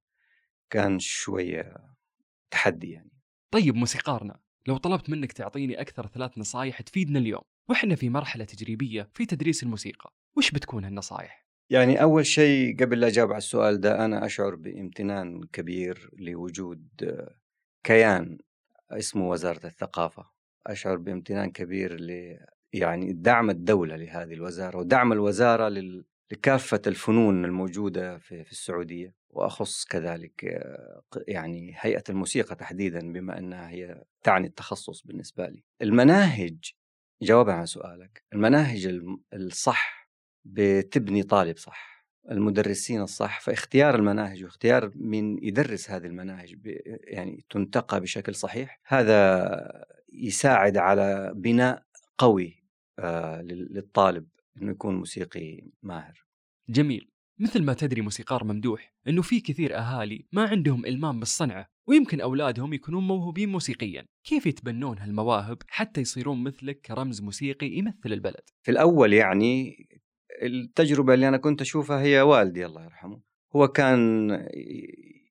كان 0.71 0.99
شوية 0.99 1.77
تحدي 2.51 2.90
يعني. 2.90 3.12
طيب 3.51 3.75
موسيقارنا 3.75 4.40
لو 4.68 4.76
طلبت 4.76 5.11
منك 5.11 5.33
تعطيني 5.33 5.81
أكثر 5.81 6.07
ثلاث 6.07 6.38
نصايح 6.38 6.81
تفيدنا 6.81 7.18
اليوم 7.18 7.42
وإحنا 7.68 7.94
في 7.94 8.11
مرحلة 8.11 8.44
تجريبية 8.44 9.09
في 9.14 9.26
تدريس 9.26 9.62
الموسيقى 9.62 10.12
وش 10.37 10.50
بتكون 10.50 10.85
هالنصايح؟ 10.85 11.46
يعني 11.70 12.02
أول 12.02 12.26
شيء 12.26 12.76
قبل 12.81 13.00
لا 13.00 13.07
أجاوب 13.07 13.31
على 13.31 13.38
السؤال 13.38 13.81
ده 13.81 14.04
أنا 14.04 14.26
أشعر 14.26 14.54
بامتنان 14.54 15.40
كبير 15.52 16.11
لوجود 16.18 16.88
كيان 17.85 18.38
اسمه 18.90 19.28
وزارة 19.28 19.66
الثقافة 19.66 20.31
أشعر 20.66 20.96
بامتنان 20.96 21.50
كبير 21.50 22.00
ل 22.00 22.38
يعني 22.72 23.12
دعم 23.12 23.50
الدولة 23.50 23.96
لهذه 23.96 24.33
الوزارة 24.33 24.78
ودعم 24.78 25.12
الوزارة. 25.12 25.68
لكافة 26.33 26.83
الفنون 26.87 27.44
الموجودة 27.44 28.18
في, 28.18 28.44
في 28.44 28.52
السعودية 28.52 29.14
وأخص 29.30 29.84
كذلك 29.84 30.62
يعني 31.28 31.74
هيئة 31.78 32.04
الموسيقى 32.08 32.54
تحديدا 32.54 33.12
بما 33.12 33.38
أنها 33.38 33.68
هي 33.68 34.04
تعني 34.22 34.46
التخصص 34.46 35.02
بالنسبة 35.06 35.46
لي. 35.46 35.64
المناهج 35.82 36.72
جوابا 37.22 37.52
على 37.52 37.66
سؤالك 37.66 38.22
المناهج 38.32 39.00
الصح 39.34 40.08
بتبني 40.44 41.22
طالب 41.22 41.56
صح 41.56 41.98
المدرسين 42.30 43.02
الصح 43.02 43.40
فاختيار 43.40 43.94
المناهج 43.94 44.44
واختيار 44.44 44.90
من 44.94 45.44
يدرس 45.44 45.90
هذه 45.90 46.06
المناهج 46.06 46.56
يعني 47.04 47.44
تنتقى 47.50 48.00
بشكل 48.00 48.34
صحيح 48.34 48.80
هذا 48.84 49.86
يساعد 50.12 50.76
على 50.76 51.32
بناء 51.34 51.82
قوي 52.18 52.64
للطالب 53.42 54.28
إنه 54.56 54.70
يكون 54.70 54.96
موسيقي 54.96 55.64
ماهر. 55.82 56.24
جميل. 56.68 57.10
مثل 57.40 57.62
ما 57.62 57.74
تدري 57.74 58.01
موسيقار 58.01 58.44
ممدوح 58.44 58.94
إنه 59.09 59.22
في 59.22 59.40
كثير 59.40 59.77
أهالي 59.77 60.27
ما 60.33 60.42
عندهم 60.42 60.87
إلمام 60.87 61.18
بالصنعة 61.18 61.68
ويمكن 61.87 62.20
أولادهم 62.20 62.72
يكونون 62.72 63.07
موهوبين 63.07 63.48
موسيقيا، 63.48 64.07
كيف 64.24 64.46
يتبنون 64.46 64.98
هالمواهب 64.98 65.59
حتى 65.68 66.01
يصيرون 66.01 66.44
مثلك 66.44 66.81
كرمز 66.81 67.22
موسيقي 67.22 67.66
يمثل 67.66 68.12
البلد؟ 68.12 68.42
في 68.62 68.70
الأول 68.70 69.12
يعني 69.12 69.77
التجربة 70.42 71.14
اللي 71.14 71.29
أنا 71.29 71.37
كنت 71.37 71.61
أشوفها 71.61 72.01
هي 72.01 72.20
والدي 72.20 72.66
الله 72.66 72.85
يرحمه، 72.85 73.20
هو 73.57 73.68
كان 73.68 74.31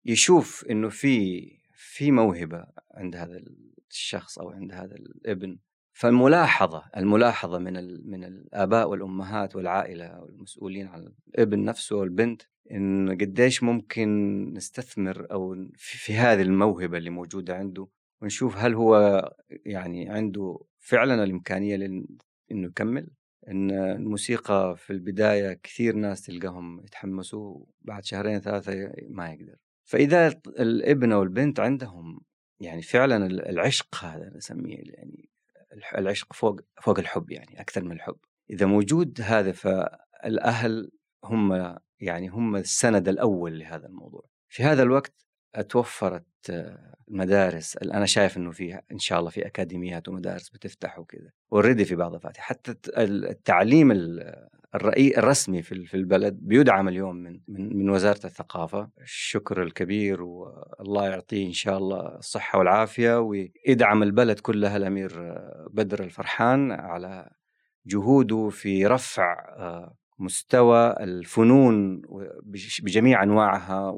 يشوف 0.06 0.66
إنه 0.70 0.90
في 0.90 1.42
في 1.74 2.12
موهبة 2.12 2.66
عند 2.94 3.16
هذا 3.16 3.42
الشخص 3.90 4.40
أو 4.40 4.50
عند 4.50 4.72
هذا 4.74 4.96
الابن 4.96 5.58
فالملاحظة 5.98 6.84
الملاحظة 6.98 7.60
من 7.60 7.74
من 8.10 8.24
الآباء 8.24 8.90
والأمهات 8.90 9.56
والعائلة 9.56 10.20
والمسؤولين 10.20 10.88
عن 10.88 11.14
الابن 11.28 11.64
نفسه 11.66 11.96
والبنت 11.96 12.42
إن 12.72 13.10
قديش 13.12 13.64
ممكن 13.64 14.10
نستثمر 14.54 15.28
أو 15.32 15.56
في, 15.76 15.98
في 15.98 16.14
هذه 16.14 16.42
الموهبة 16.42 16.98
اللي 16.98 17.10
موجودة 17.10 17.56
عنده 17.56 17.88
ونشوف 18.22 18.58
هل 18.58 18.74
هو 18.74 19.24
يعني 19.50 20.10
عنده 20.10 20.60
فعلا 20.80 21.24
الإمكانية 21.24 21.76
إنه 22.52 22.68
يكمل؟ 22.68 23.10
إن 23.48 23.72
الموسيقى 23.72 24.76
في 24.78 24.94
البداية 24.94 25.54
كثير 25.64 25.96
ناس 25.96 26.22
تلقاهم 26.22 26.80
يتحمسوا 26.80 27.66
بعد 27.82 28.04
شهرين 28.06 28.40
ثلاثة 28.40 28.92
ما 29.10 29.30
يقدر. 29.30 29.56
فإذا 29.84 30.28
الابن 30.48 31.12
أو 31.12 31.24
البنت 31.24 31.60
عندهم 31.60 32.20
يعني 32.60 32.82
فعلا 32.82 33.26
العشق 33.26 33.96
هذا 33.96 34.32
نسميه 34.36 34.78
يعني 34.78 35.30
العشق 35.98 36.34
فوق 36.34 36.60
فوق 36.82 37.00
الحب 37.00 37.32
يعني 37.32 37.62
أكثر 37.62 37.84
من 37.84 37.92
الحب. 37.92 38.18
إذا 38.50 38.66
موجود 38.66 39.22
هذا 39.22 39.52
فالأهل 39.52 40.92
هم 41.24 41.76
يعني 42.00 42.28
هم 42.28 42.56
السند 42.56 43.10
الأول 43.10 43.60
لهذا 43.60 43.88
الموضوع. 43.88 44.30
في 44.50 44.64
هذا 44.64 44.84
الوقت 44.84 45.26
توفرت 45.70 46.26
مدارس 47.08 47.78
أنا 47.78 48.06
شايف 48.06 48.38
إنه 48.38 48.52
في 48.52 48.82
إن 48.92 49.00
شاء 49.00 49.20
الله 49.20 49.30
في 49.30 49.48
أكاديميات 49.48 50.08
ومدارس 50.08 50.50
بتفتح 50.50 51.00
وكذا. 51.00 51.30
اوريدي 51.54 51.86
في 51.86 51.96
بعض 51.96 52.14
الفاتح 52.14 52.42
حتى 52.42 52.76
التعليم 52.98 53.92
الرئي 54.76 55.18
الرسمي 55.18 55.62
في 55.62 55.86
في 55.86 55.98
البلد 55.98 56.38
بيدعم 56.42 56.88
اليوم 56.88 57.16
من 57.16 57.40
من 57.48 57.78
من 57.78 57.90
وزارة 57.90 58.26
الثقافة. 58.26 58.90
الشكر 59.02 59.64
الكبير 59.64 60.22
والله 60.22 61.08
يعطيه 61.08 61.48
إن 61.48 61.54
شاء 61.54 61.78
الله 61.78 62.18
الصحة 62.18 62.60
والعافية 62.60 63.20
ويدعم 63.20 64.04
البلد 64.04 64.40
كلها 64.40 64.78
الأمير 64.78 65.38
بدر 65.72 66.04
الفرحان 66.04 66.72
على 66.72 67.30
جهوده 67.86 68.50
في 68.50 68.86
رفع 68.86 69.56
آه، 69.58 69.96
مستوى 70.20 70.96
الفنون 71.00 72.02
بجميع 72.84 73.24
أنواعها 73.24 73.94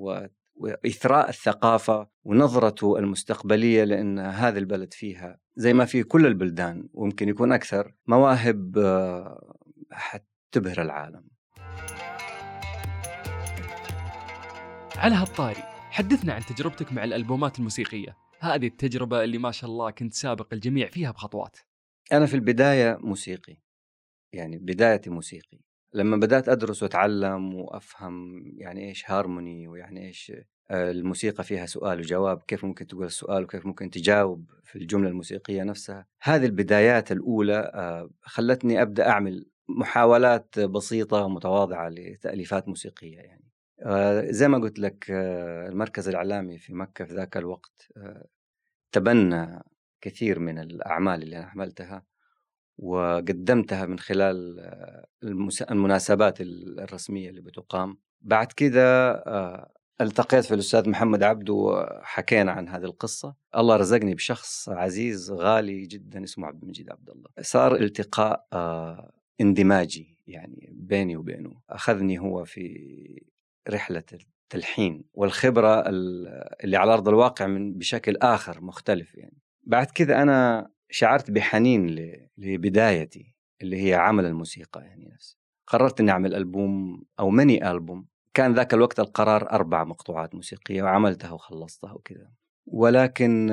وإثراء 0.55 1.29
الثقافة 1.29 2.07
ونظرته 2.23 2.99
المستقبلية 2.99 3.83
لأن 3.83 4.19
هذا 4.19 4.59
البلد 4.59 4.93
فيها 4.93 5.39
زي 5.55 5.73
ما 5.73 5.85
في 5.85 6.03
كل 6.03 6.25
البلدان 6.25 6.89
ويمكن 6.93 7.29
يكون 7.29 7.51
أكثر 7.51 7.93
مواهب 8.07 8.77
آه، 8.77 9.55
حتبهر 10.49 10.81
العالم. 10.81 11.23
على 14.95 15.15
هالطاري 15.15 15.63
حدثنا 15.91 16.33
عن 16.33 16.41
تجربتك 16.41 16.93
مع 16.93 17.03
الألبومات 17.03 17.59
الموسيقية، 17.59 18.17
هذه 18.39 18.67
التجربة 18.67 19.23
اللي 19.23 19.37
ما 19.37 19.51
شاء 19.51 19.69
الله 19.69 19.91
كنت 19.91 20.13
سابق 20.13 20.53
الجميع 20.53 20.87
فيها 20.87 21.11
بخطوات. 21.11 21.57
أنا 22.11 22.25
في 22.25 22.33
البداية 22.33 22.97
موسيقي. 23.01 23.57
يعني 24.33 24.57
بدايتي 24.57 25.09
موسيقي. 25.09 25.59
لما 25.93 26.17
بدأت 26.17 26.49
أدرس 26.49 26.83
وأتعلم 26.83 27.55
وأفهم 27.55 28.43
يعني 28.57 28.89
إيش 28.89 29.11
هارموني 29.11 29.67
ويعني 29.67 30.07
إيش 30.07 30.31
آه، 30.71 30.91
الموسيقى 30.91 31.43
فيها 31.43 31.65
سؤال 31.65 31.99
وجواب 31.99 32.41
كيف 32.43 32.65
ممكن 32.65 32.87
تقول 32.87 33.05
السؤال 33.05 33.43
وكيف 33.43 33.65
ممكن 33.65 33.89
تجاوب 33.89 34.51
في 34.63 34.75
الجملة 34.75 35.09
الموسيقية 35.09 35.63
نفسها 35.63 36.07
هذه 36.21 36.45
البدايات 36.45 37.11
الأولى 37.11 37.71
آه، 37.73 38.09
خلتني 38.21 38.81
أبدأ 38.81 39.09
أعمل 39.09 39.45
محاولات 39.77 40.59
بسيطة 40.59 41.25
ومتواضعة 41.25 41.89
لتأليفات 41.89 42.67
موسيقية 42.67 43.17
يعني. 43.17 43.49
آه، 43.81 44.31
زي 44.31 44.47
ما 44.47 44.57
قلت 44.57 44.79
لك 44.79 45.05
المركز 45.69 46.07
الإعلامي 46.07 46.57
في 46.57 46.73
مكة 46.73 47.05
في 47.05 47.13
ذاك 47.13 47.37
الوقت 47.37 47.91
تبنى 48.91 49.63
كثير 50.01 50.39
من 50.39 50.59
الأعمال 50.59 51.23
اللي 51.23 51.37
أنا 51.37 51.45
عملتها 51.45 52.03
وقدمتها 52.77 53.85
من 53.85 53.99
خلال 53.99 54.59
المناسبات 55.71 56.41
الرسمية 56.41 57.29
اللي 57.29 57.41
بتقام. 57.41 57.97
بعد 58.21 58.47
آه، 58.75 59.71
التقيت 60.01 60.45
في 60.45 60.53
الأستاذ 60.53 60.89
محمد 60.89 61.23
عبده 61.23 61.53
وحكينا 61.53 62.51
عن 62.51 62.69
هذه 62.69 62.83
القصة. 62.83 63.35
الله 63.57 63.75
رزقني 63.75 64.15
بشخص 64.15 64.69
عزيز 64.69 65.31
غالي 65.31 65.85
جدا 65.85 66.23
اسمه 66.23 66.47
عبد 66.47 66.63
المجيد 66.63 66.91
عبد 66.91 67.09
الله. 67.09 67.29
صار 67.41 67.75
التقاء 67.75 68.47
آه، 68.53 69.11
اندماجي 69.41 70.17
يعني 70.27 70.69
بيني 70.71 71.17
وبينه. 71.17 71.61
أخذني 71.69 72.19
هو 72.19 72.45
في 72.45 73.23
رحلة 73.69 74.03
التلحين 74.13 75.03
والخبرة 75.13 75.83
اللي 76.63 76.77
على 76.77 76.93
أرض 76.93 77.07
الواقع 77.07 77.47
من 77.47 77.73
بشكل 77.73 78.17
آخر 78.17 78.61
مختلف 78.61 79.15
يعني. 79.15 79.37
بعد 79.63 79.85
كذا 79.85 80.21
أنا 80.21 80.69
شعرت 80.89 81.31
بحنين 81.31 81.95
لبدايتي 82.37 83.35
اللي 83.61 83.89
هي 83.89 83.93
عمل 83.93 84.25
الموسيقى 84.25 84.81
يعني 84.81 85.09
نفسه. 85.13 85.37
قررت 85.67 85.99
إني 85.99 86.11
أعمل 86.11 86.35
ألبوم 86.35 87.03
أو 87.19 87.29
ماني 87.29 87.71
ألبوم. 87.71 88.07
كان 88.33 88.53
ذاك 88.53 88.73
الوقت 88.73 88.99
القرار 88.99 89.51
أربع 89.51 89.83
مقطوعات 89.83 90.35
موسيقية 90.35 90.83
وعملتها 90.83 91.31
وخلصتها 91.31 91.93
وكذا. 91.93 92.31
ولكن 92.65 93.47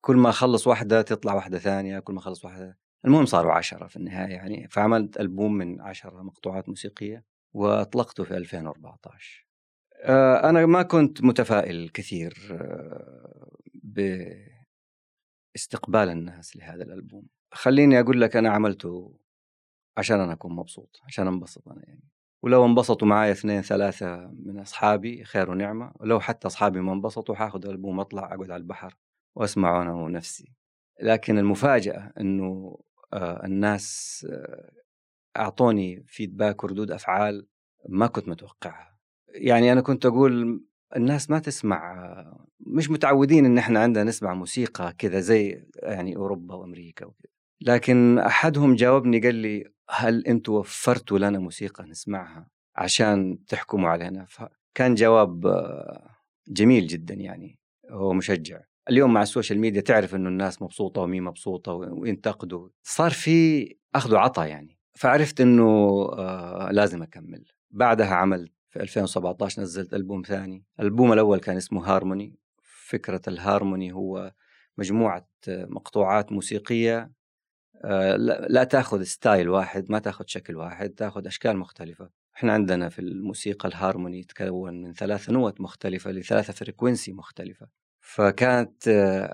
كل 0.00 0.16
ما 0.16 0.28
أخلص 0.28 0.66
واحدة 0.66 1.02
تطلع 1.02 1.34
واحدة 1.34 1.58
ثانية 1.58 1.98
كل 1.98 2.12
ما 2.12 2.18
أخلص 2.18 2.44
واحدة 2.44 2.78
المهم 3.04 3.26
صاروا 3.26 3.52
عشرة 3.52 3.86
في 3.86 3.96
النهاية 3.96 4.32
يعني 4.32 4.68
فعملت 4.68 5.20
ألبوم 5.20 5.54
من 5.54 5.80
عشرة 5.80 6.22
مقطوعات 6.22 6.68
موسيقية 6.68 7.24
وأطلقته 7.52 8.24
في 8.24 8.36
2014 8.36 9.46
آه، 10.02 10.50
أنا 10.50 10.66
ما 10.66 10.82
كنت 10.82 11.24
متفائل 11.24 11.88
كثير 11.88 12.48
آه، 12.50 13.30
استقبال 15.56 16.08
الناس 16.08 16.56
لهذا 16.56 16.82
الألبوم. 16.82 17.26
خليني 17.52 18.00
أقول 18.00 18.20
لك 18.20 18.36
أنا 18.36 18.50
عملته 18.50 19.18
عشان 19.96 20.20
أنا 20.20 20.32
أكون 20.32 20.52
مبسوط 20.56 21.00
عشان 21.06 21.26
أنبسط 21.26 21.68
أنا 21.68 21.82
يعني. 21.86 22.08
ولو 22.42 22.66
انبسطوا 22.66 23.08
معي 23.08 23.30
اثنين 23.30 23.62
ثلاثة 23.62 24.16
من 24.44 24.58
أصحابي 24.58 25.24
خير 25.24 25.50
ونعمة. 25.50 25.92
ولو 25.96 26.20
حتى 26.20 26.46
أصحابي 26.46 26.80
ما 26.80 26.92
انبسطوا 26.92 27.34
حاخذ 27.34 27.64
الألبوم 27.66 28.00
أطلع 28.00 28.24
أقعد 28.24 28.50
على 28.50 28.56
البحر 28.56 28.96
وأسمعه 29.34 29.82
أنا 29.82 29.92
ونفسي. 29.92 30.52
لكن 31.02 31.38
المفاجأة 31.38 32.12
أنه 32.20 32.78
الناس 33.14 34.26
آه 34.30 34.70
أعطوني 35.36 36.04
فيدباك 36.08 36.64
وردود 36.64 36.90
أفعال 36.90 37.46
ما 37.88 38.06
كنت 38.06 38.28
متوقعها. 38.28 38.98
يعني 39.28 39.72
أنا 39.72 39.80
كنت 39.80 40.06
أقول 40.06 40.64
الناس 40.96 41.30
ما 41.30 41.38
تسمع 41.38 42.04
مش 42.60 42.90
متعودين 42.90 43.44
إن 43.44 43.58
إحنا 43.58 43.80
عندنا 43.80 44.04
نسمع 44.04 44.34
موسيقى 44.34 44.94
كذا 44.98 45.20
زي 45.20 45.64
يعني 45.82 46.16
أوروبا 46.16 46.54
وأمريكا 46.54 47.06
وكذا. 47.06 47.32
لكن 47.60 48.18
أحدهم 48.18 48.74
جاوبني 48.74 49.20
قال 49.20 49.34
لي 49.34 49.64
هل 49.90 50.26
أنتم 50.26 50.52
وفرتوا 50.52 51.18
لنا 51.18 51.38
موسيقى 51.38 51.84
نسمعها 51.84 52.50
عشان 52.76 53.44
تحكموا 53.48 53.88
علينا؟ 53.88 54.24
فكان 54.24 54.94
جواب 54.94 55.46
جميل 56.48 56.86
جدا 56.86 57.14
يعني 57.14 57.58
هو 57.90 58.12
مشجع. 58.12 58.60
اليوم 58.90 59.12
مع 59.12 59.22
ال 59.22 59.27
social 59.27 59.58
media 59.58 59.80
تعرف 59.80 60.14
إنه 60.14 60.28
الناس 60.28 60.62
مبسوطة 60.62 61.00
ومي 61.00 61.20
مبسوطة 61.20 61.72
وينتقدوا. 61.72 62.68
صار 62.82 63.10
في 63.10 63.66
اخذ 63.94 64.14
وعطاء 64.14 64.48
يعني. 64.48 64.78
فعرفت 64.94 65.40
إنه 65.40 65.64
آه 66.18 66.68
لازم 66.72 67.02
أكمل. 67.02 67.44
بعدها 67.70 68.14
عملت 68.14 68.52
في 68.70 68.80
2017 68.82 69.62
نزلت 69.62 69.94
ألبوم 69.94 70.22
ثاني. 70.22 70.64
الألبوم 70.80 71.12
الأول 71.12 71.40
كان 71.40 71.56
اسمه 71.56 71.86
هارموني. 71.86 72.38
فكرة 72.62 73.22
الهارموني 73.28 73.92
هو 73.92 74.32
مجموعة 74.78 75.28
مقطوعات 75.48 76.32
موسيقية 76.32 77.12
آه، 77.84 78.16
لا 78.48 78.64
تأخذ 78.64 79.02
style 79.02 79.48
واحد 79.48 79.90
ما 79.90 79.98
تأخذ 79.98 80.24
شكل 80.26 80.56
واحد 80.56 80.90
تأخذ 80.90 81.26
أشكال 81.26 81.56
مختلفة. 81.56 82.10
إحنا 82.36 82.52
عندنا 82.52 82.88
في 82.88 82.98
الموسيقى 82.98 83.68
الهارموني 83.68 84.20
يتكون 84.20 84.82
من 84.82 84.92
ثلاث 84.92 85.30
نوت 85.30 85.60
مختلفة 85.60 86.10
لثلاثة 86.10 86.52
frequency 86.52 87.12
مختلفة. 87.12 87.79
فكانت 88.14 88.88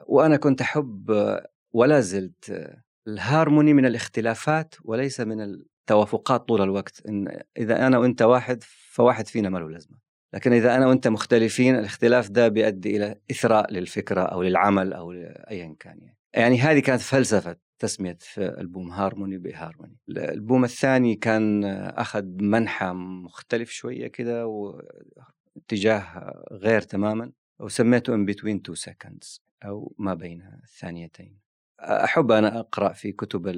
وأنا 0.06 0.36
كنت 0.36 0.62
آه، 1.10 1.46
ولا 1.72 2.00
زلت 2.00 2.72
الهارموني 3.08 3.72
من 3.72 3.86
الاختلافات 3.86 4.74
وليس 4.84 5.20
من 5.20 5.40
التوافقات 5.40 6.48
طول 6.48 6.62
الوقت. 6.62 7.02
إن 7.08 7.40
إذا 7.58 7.86
أنا 7.86 7.98
وأنت 7.98 8.22
واحد 8.22 8.62
فواحد 8.90 9.28
فينا 9.28 9.48
ما 9.48 9.58
له 9.58 9.70
لازمة. 9.70 9.98
لكن 10.34 10.52
إذا 10.52 10.76
أنا 10.76 10.86
وأنت 10.86 11.08
مختلفين 11.08 11.78
الاختلاف 11.78 12.30
ده 12.30 12.48
بيؤدي 12.48 12.96
إلى 12.96 13.20
إثراء 13.30 13.72
للفكرة 13.72 14.20
أو 14.20 14.42
للعمل 14.42 14.92
أو 14.92 15.12
ايا 15.50 15.76
كان 15.80 15.98
يعني. 15.98 16.18
يعني 16.34 16.60
هذه 16.60 16.80
كانت 16.80 17.00
فلسفة 17.00 17.56
تسمية 17.78 18.18
ألبوم 18.38 18.90
هارموني 18.90 19.38
بهارموني. 19.38 19.96
البوم 20.08 20.64
الثاني 20.64 21.14
كان 21.14 21.64
أخذ 21.96 22.24
منحى 22.40 22.92
مختلف 23.24 23.70
شوية 23.70 24.06
كده 24.06 24.46
واتجاه 24.46 26.32
غير 26.52 26.80
تماما. 26.80 27.32
وسميته 27.60 28.16
in 28.16 28.26
between 28.26 28.60
two 28.68 28.76
seconds 28.76 29.40
أو 29.64 29.94
ما 29.98 30.14
بين 30.14 30.60
الثانيتين 30.64 31.38
أحب 31.80 32.32
أنا 32.32 32.60
أقرأ 32.60 32.92
في 32.92 33.12
كتب 33.12 33.48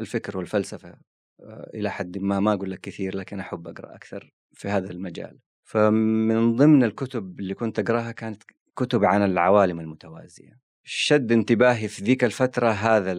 الفكر 0.00 0.38
والفلسفة 0.38 0.98
إلى 1.74 1.90
حد 1.90 2.18
ما 2.18 2.40
ما 2.40 2.52
أقول 2.52 2.70
لك 2.70 2.80
كثير 2.80 3.16
لكن 3.16 3.40
أحب 3.40 3.68
أقرأ 3.68 3.94
أكثر 3.94 4.32
في 4.52 4.68
هذا 4.68 4.90
المجال. 4.90 5.38
فمن 5.64 6.56
ضمن 6.56 6.84
الكتب 6.84 7.40
اللي 7.40 7.54
كنت 7.54 7.78
أقرأها 7.78 8.12
كانت 8.12 8.42
كتب 8.76 9.04
عن 9.04 9.24
العوالم 9.24 9.80
المتوازية. 9.80 10.60
شد 10.84 11.32
انتباهي 11.32 11.88
في 11.88 12.04
ذيك 12.04 12.24
الفترة 12.24 12.68
هذا 12.68 13.12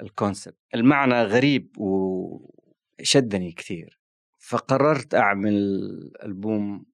الكونسبت 0.00 0.56
المعنى 0.74 1.22
غريب 1.22 1.78
وشدني 1.78 3.52
كثير. 3.52 4.00
فقررت 4.38 5.14
أعمل 5.14 5.54
ألبوم 6.22 6.86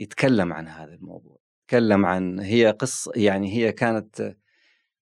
يتكلم 0.00 0.52
عن 0.52 0.68
هذا 0.68 0.94
الموضوع. 0.94 1.45
يتكلم 1.66 2.06
عن 2.06 2.38
هي 2.40 2.70
قصة 2.70 3.12
يعني 3.16 3.52
هي 3.52 3.72
كانت 3.72 4.36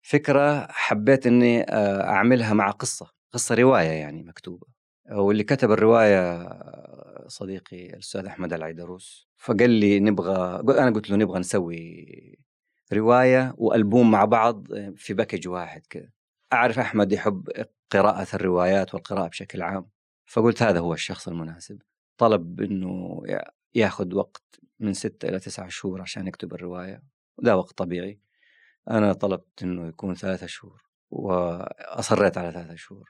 فكرة 0.02 0.68
حبيت 0.70 1.28
أني 1.28 1.62
آه، 1.62 2.04
أعملها 2.10 2.54
مع 2.54 2.72
قصة 2.72 3.12
قصة 3.34 3.56
رواية 3.56 3.90
يعني 3.90 4.24
مكتوبة. 4.24 4.68
واللي 5.12 5.44
كتب 5.44 5.72
الرواية 5.72 6.50
صديقي 7.28 7.86
الأستاذ 7.86 8.26
أحمد 8.26 8.54
العيدروس 8.54 9.28
فقال 9.38 9.70
لي 9.70 10.00
نبغى 10.00 10.60
أنا 10.80 10.92
قلت 10.96 11.10
له 11.10 11.16
نبغى 11.18 11.40
نسوي 11.40 12.40
رواية 12.94 13.54
وألبوم 13.58 14.12
مع 14.12 14.26
بعض 14.26 14.68
في 14.96 15.14
باكج 15.14 15.48
واحد 15.48 15.82
كذا 15.90 16.10
أعرف 16.54 16.80
أحمد 16.80 17.12
يحب 17.12 17.50
قراءة 17.92 18.28
الروايات 18.34 18.94
والقراءة 18.94 19.28
بشكل 19.28 19.62
عام 19.62 19.90
فقلت 20.26 20.64
هذا 20.64 20.80
هو 20.80 20.94
الشخص 20.94 21.28
المناسب. 21.28 21.82
طلب 22.18 22.62
أنه 22.62 23.22
ياخذ 23.76 24.16
وقت 24.16 24.53
من 24.84 24.94
ستة 24.94 25.30
إلى 25.30 25.40
تسعة 25.40 25.70
شهور 25.70 26.02
عشان 26.02 26.28
يكتب 26.28 26.54
الرواية 26.54 27.04
وده 27.38 27.58
وقت 27.58 27.78
طبيعي. 27.78 28.20
أنا 28.90 29.14
طلبت 29.14 29.64
أنه 29.64 29.88
يكون 29.88 30.16
ثلاثة 30.16 30.48
شهور 30.48 30.84
وأصريت 31.12 32.38
على 32.38 32.52
ثلاثة 32.52 32.76
شهور. 32.76 33.10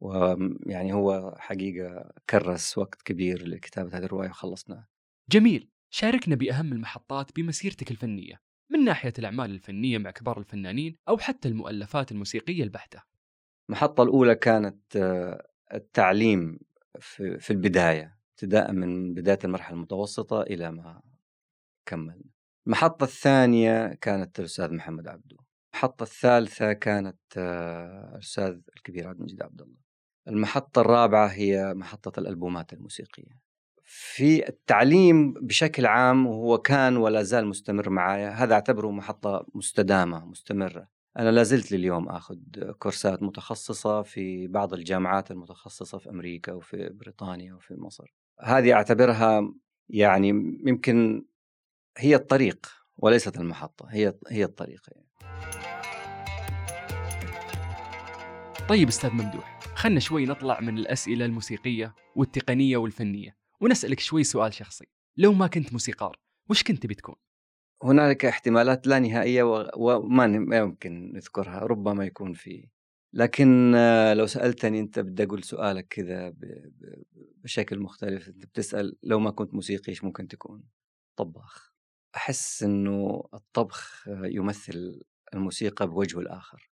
ويعني 0.00 0.92
هو 0.92 1.34
حقيقة 1.38 2.12
كرس 2.30 2.78
وقت 2.78 3.02
كبير 3.02 3.48
لكتابة 3.48 3.98
هذه 3.98 4.04
الرواية 4.04 4.28
وخلصناها. 4.30 4.88
جميل. 5.30 5.70
شاركنا 5.90 6.34
بأهم 6.34 6.72
المحطات 6.72 7.36
بمسيرتك 7.36 7.90
الفنية 7.90 8.40
من 8.70 8.84
ناحية 8.84 9.12
الأعمال 9.18 9.50
الفنية 9.50 9.98
مع 9.98 10.10
كبار 10.10 10.38
الفنانين 10.38 10.96
أو 11.08 11.18
حتى 11.18 11.48
المؤلفات 11.48 12.12
الموسيقية 12.12 12.62
البحتة؟ 12.62 13.02
المحطة 13.68 14.02
الأولى 14.02 14.34
كانت 14.34 14.96
آه، 14.96 15.48
التعليم 15.74 16.58
في 17.38 17.50
البداية. 17.50 18.13
ابتداء 18.34 18.72
من 18.72 19.14
بداية 19.14 19.38
المرحلة 19.44 19.76
المتوسطة 19.76 20.42
إلى 20.42 20.70
ما 20.70 21.02
كملنا 21.86 22.30
المحطة 22.66 23.04
الثانية 23.04 23.94
كانت 23.94 24.40
الأستاذ 24.40 24.72
محمد 24.74 25.08
عبدو 25.08 25.36
المحطة 25.74 26.02
الثالثة 26.02 26.72
كانت 26.72 27.18
آه، 27.36 28.12
الأستاذ 28.14 28.60
الكبير 28.76 29.08
عبد 29.08 29.18
المجيد 29.18 29.42
عبد 29.42 29.60
الله. 29.60 29.76
المحطة 30.28 30.80
الرابعة 30.80 31.26
هي 31.26 31.74
محطة 31.74 32.20
الألبومات 32.20 32.72
الموسيقية. 32.72 33.40
في 33.84 34.48
التعليم 34.48 35.32
بشكل 35.32 35.86
عام 35.86 36.26
وهو 36.26 36.58
كان 36.58 36.96
ولا 36.96 37.22
زال 37.22 37.46
مستمر 37.46 37.90
معايا. 37.90 38.30
هذا 38.30 38.54
أعتبره 38.54 38.90
محطة 38.90 39.46
مستدامة 39.54 40.24
مستمرة. 40.24 40.88
أنا 41.18 41.30
لا 41.30 41.42
زلت 41.42 41.72
لليوم 41.72 42.08
أخذ 42.08 42.36
كورسات 42.78 43.22
متخصصة 43.22 44.02
في 44.02 44.48
بعض 44.48 44.74
الجامعات 44.74 45.30
المتخصصة 45.30 45.98
في 45.98 46.10
أمريكا 46.10 46.52
وفي 46.52 46.88
بريطانيا 46.88 47.54
وفي 47.54 47.74
مصر. 47.78 48.14
هذه 48.40 48.72
أعتبرها 48.72 49.54
يعني 49.88 50.28
يمكن 50.66 51.24
هي 51.98 52.14
الطريق 52.14 52.66
وليست 52.96 53.36
المحطة 53.36 53.86
هي 53.90 54.14
هي 54.28 54.44
الطريق 54.44 54.82
يعني. 54.88 55.04
طيب 58.68 58.88
أستاذ 58.88 59.10
ممدوح 59.10 59.60
خلنا 59.74 60.00
شوي 60.00 60.26
نطلع 60.26 60.60
من 60.60 60.78
الأسئلة 60.78 61.24
الموسيقية 61.24 61.94
والتقنية 62.16 62.76
والفنية 62.76 63.36
ونسألك 63.60 64.00
شوي 64.00 64.24
سؤال 64.24 64.54
شخصي 64.54 64.84
لو 65.16 65.32
ما 65.32 65.46
كنت 65.46 65.72
موسيقار 65.72 66.18
وش 66.50 66.62
كنت 66.62 66.86
بتكون؟ 66.86 67.14
هنالك 67.82 68.24
احتمالات 68.24 68.86
لا 68.86 68.98
نهائية 68.98 69.42
وما 69.76 70.24
يمكن 70.58 71.12
نذكرها 71.14 71.58
ربما 71.58 72.04
يكون 72.04 72.32
في 72.32 72.68
لكن 73.14 73.74
آه، 73.74 74.14
لو 74.14 74.26
سألتني 74.26 74.80
أنت 74.80 74.98
بدي 74.98 75.22
أقول 75.24 75.44
سؤالك 75.44 75.86
كذا 75.88 76.34
بشكل 77.44 77.78
مختلف 77.78 78.28
أنت 78.28 78.46
بتسأل 78.46 78.96
لو 79.02 79.20
ما 79.20 79.30
كنت 79.30 79.54
موسيقي 79.54 79.88
إيش 79.88 80.04
ممكن 80.04 80.28
تكون؟ 80.28 80.62
طباخ. 81.16 81.74
أحس 82.16 82.62
أنه 82.62 83.24
الطبخ 83.34 84.08
يمثل 84.08 85.02
الموسيقى 85.34 85.86
بوجهه 85.86 86.20
الآخر. 86.20 86.70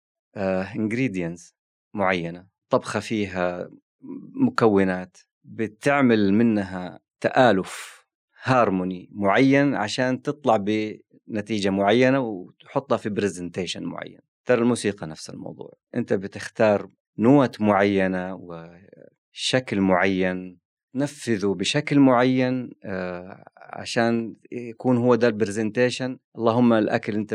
انجريدينتس 0.76 1.56
آه، 1.56 1.98
معينة. 1.98 2.48
طبخة 2.70 3.00
فيها 3.00 3.70
مكونات 4.34 5.18
بتعمل 5.44 6.34
منها 6.34 7.00
تآلف 7.20 8.06
هارموني 8.44 9.10
معين 9.12 9.76
عشان 9.76 10.22
تطلع 10.22 10.58
بنتيجة 11.28 11.70
معينة 11.70 12.20
وتحطها 12.20 12.98
في 12.98 13.10
presentation 13.10 13.84
معين. 13.84 14.29
ترى 14.50 14.62
الموسيقى 14.62 15.08
نفس 15.08 15.30
الموضوع. 15.30 15.74
أنت 15.96 16.14
بتختار 16.14 16.90
نوت 17.18 17.62
معينة 17.62 18.36
وشكل 18.36 19.82
معين 19.82 20.60
نفذه 20.96 21.54
بشكل 21.54 22.00
معين 22.00 22.70
آه، 22.84 23.44
عشان 23.58 24.36
يكون 24.52 24.98
هو 24.98 25.16
ده 25.16 25.28
ال 25.28 25.35
presentation 25.35 26.20
اللهم 26.36 26.74
الأكل 26.74 27.16
أنت 27.16 27.34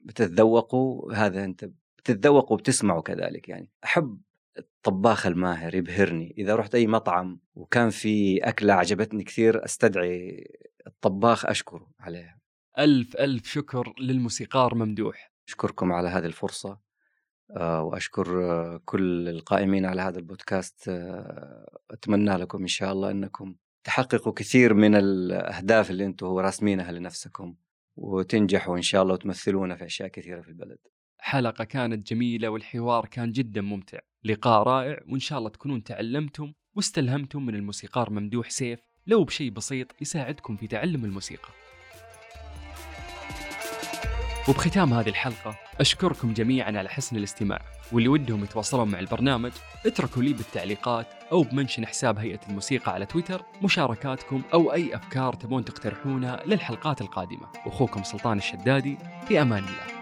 بتتذوقه 0.00 1.08
هذا 1.14 1.44
أنت 1.44 1.70
بتتذوقه 1.98 2.52
وبتسمعه 2.52 3.02
كذلك 3.02 3.48
يعني. 3.48 3.70
أحب 3.84 4.20
الطباخ 4.58 5.26
الماهر 5.26 5.74
يبهرني. 5.74 6.34
إذا 6.38 6.54
رحت 6.54 6.74
أي 6.74 6.86
مطعم 6.86 7.40
وكان 7.54 7.90
في 7.90 8.38
أكلة 8.38 8.72
عجبتني 8.72 9.24
كثير 9.24 9.64
أستدعي 9.64 10.46
الطباخ 10.86 11.46
أشكره 11.46 11.90
عليها. 12.00 12.40
ألف 12.78 13.16
ألف 13.16 13.46
شكر 13.46 13.94
للموسيقار 14.00 14.74
ممدوح. 14.74 15.29
أشكركم 15.50 15.92
على 15.92 16.08
هذه 16.08 16.26
الفرصة 16.26 16.78
آه، 17.56 17.82
وأشكر 17.82 18.44
آه، 18.44 18.80
كل 18.84 19.28
القائمين 19.28 19.86
على 19.86 20.02
هذا 20.02 20.18
البودكاست 20.18 20.88
آه، 20.88 21.78
أتمنى 21.90 22.36
لكم 22.36 22.60
إن 22.60 22.66
شاء 22.66 22.92
الله 22.92 23.10
أنكم 23.10 23.54
تحققوا 23.84 24.32
كثير 24.32 24.74
من 24.74 24.94
الأهداف 24.94 25.90
اللي 25.90 26.06
أنتم 26.06 26.26
راسمينها 26.26 26.92
لنفسكم 26.92 27.54
وتنجحوا 27.96 28.76
إن 28.76 28.82
شاء 28.82 29.02
الله 29.02 29.14
وتمثلونا 29.14 29.76
في 29.76 29.84
أشياء 29.84 30.08
كثيرة 30.08 30.40
في 30.40 30.48
البلد. 30.48 30.78
حلقة 31.18 31.64
كانت 31.64 32.06
جميلة 32.06 32.48
والحوار 32.48 33.06
كان 33.06 33.32
جدا 33.32 33.60
ممتع، 33.60 33.98
لقاء 34.24 34.62
رائع 34.62 35.00
وإن 35.08 35.20
شاء 35.20 35.38
الله 35.38 35.50
تكونون 35.50 35.82
تعلمتم 35.82 36.52
واستلهمتم 36.74 37.46
من 37.46 37.54
الموسيقار 37.54 38.10
ممدوح 38.10 38.50
سيف 38.50 38.80
لو 39.06 39.24
بشيء 39.24 39.50
بسيط 39.50 40.02
يساعدكم 40.02 40.56
في 40.56 40.66
تعلم 40.66 41.04
الموسيقى. 41.04 41.69
وبختام 44.48 44.92
هذه 44.92 45.08
الحلقة 45.08 45.56
أشكركم 45.80 46.32
جميعا 46.32 46.78
على 46.78 46.88
حسن 46.88 47.16
الاستماع 47.16 47.60
واللي 47.92 48.08
ودهم 48.08 48.44
يتواصلون 48.44 48.88
مع 48.88 48.98
البرنامج 48.98 49.52
اتركوا 49.86 50.22
لي 50.22 50.32
بالتعليقات 50.32 51.06
أو 51.32 51.42
بمنشن 51.42 51.86
حساب 51.86 52.18
هيئة 52.18 52.40
الموسيقى 52.48 52.92
على 52.92 53.06
تويتر 53.06 53.42
مشاركاتكم 53.62 54.42
أو 54.54 54.72
أي 54.72 54.96
أفكار 54.96 55.32
تبون 55.32 55.64
تقترحونها 55.64 56.42
للحلقات 56.46 57.00
القادمة. 57.00 57.46
أخوكم 57.66 58.02
سلطان 58.02 58.38
الشدادي 58.38 58.98
في 59.28 59.42
أمان 59.42 59.64
الله. 59.64 59.99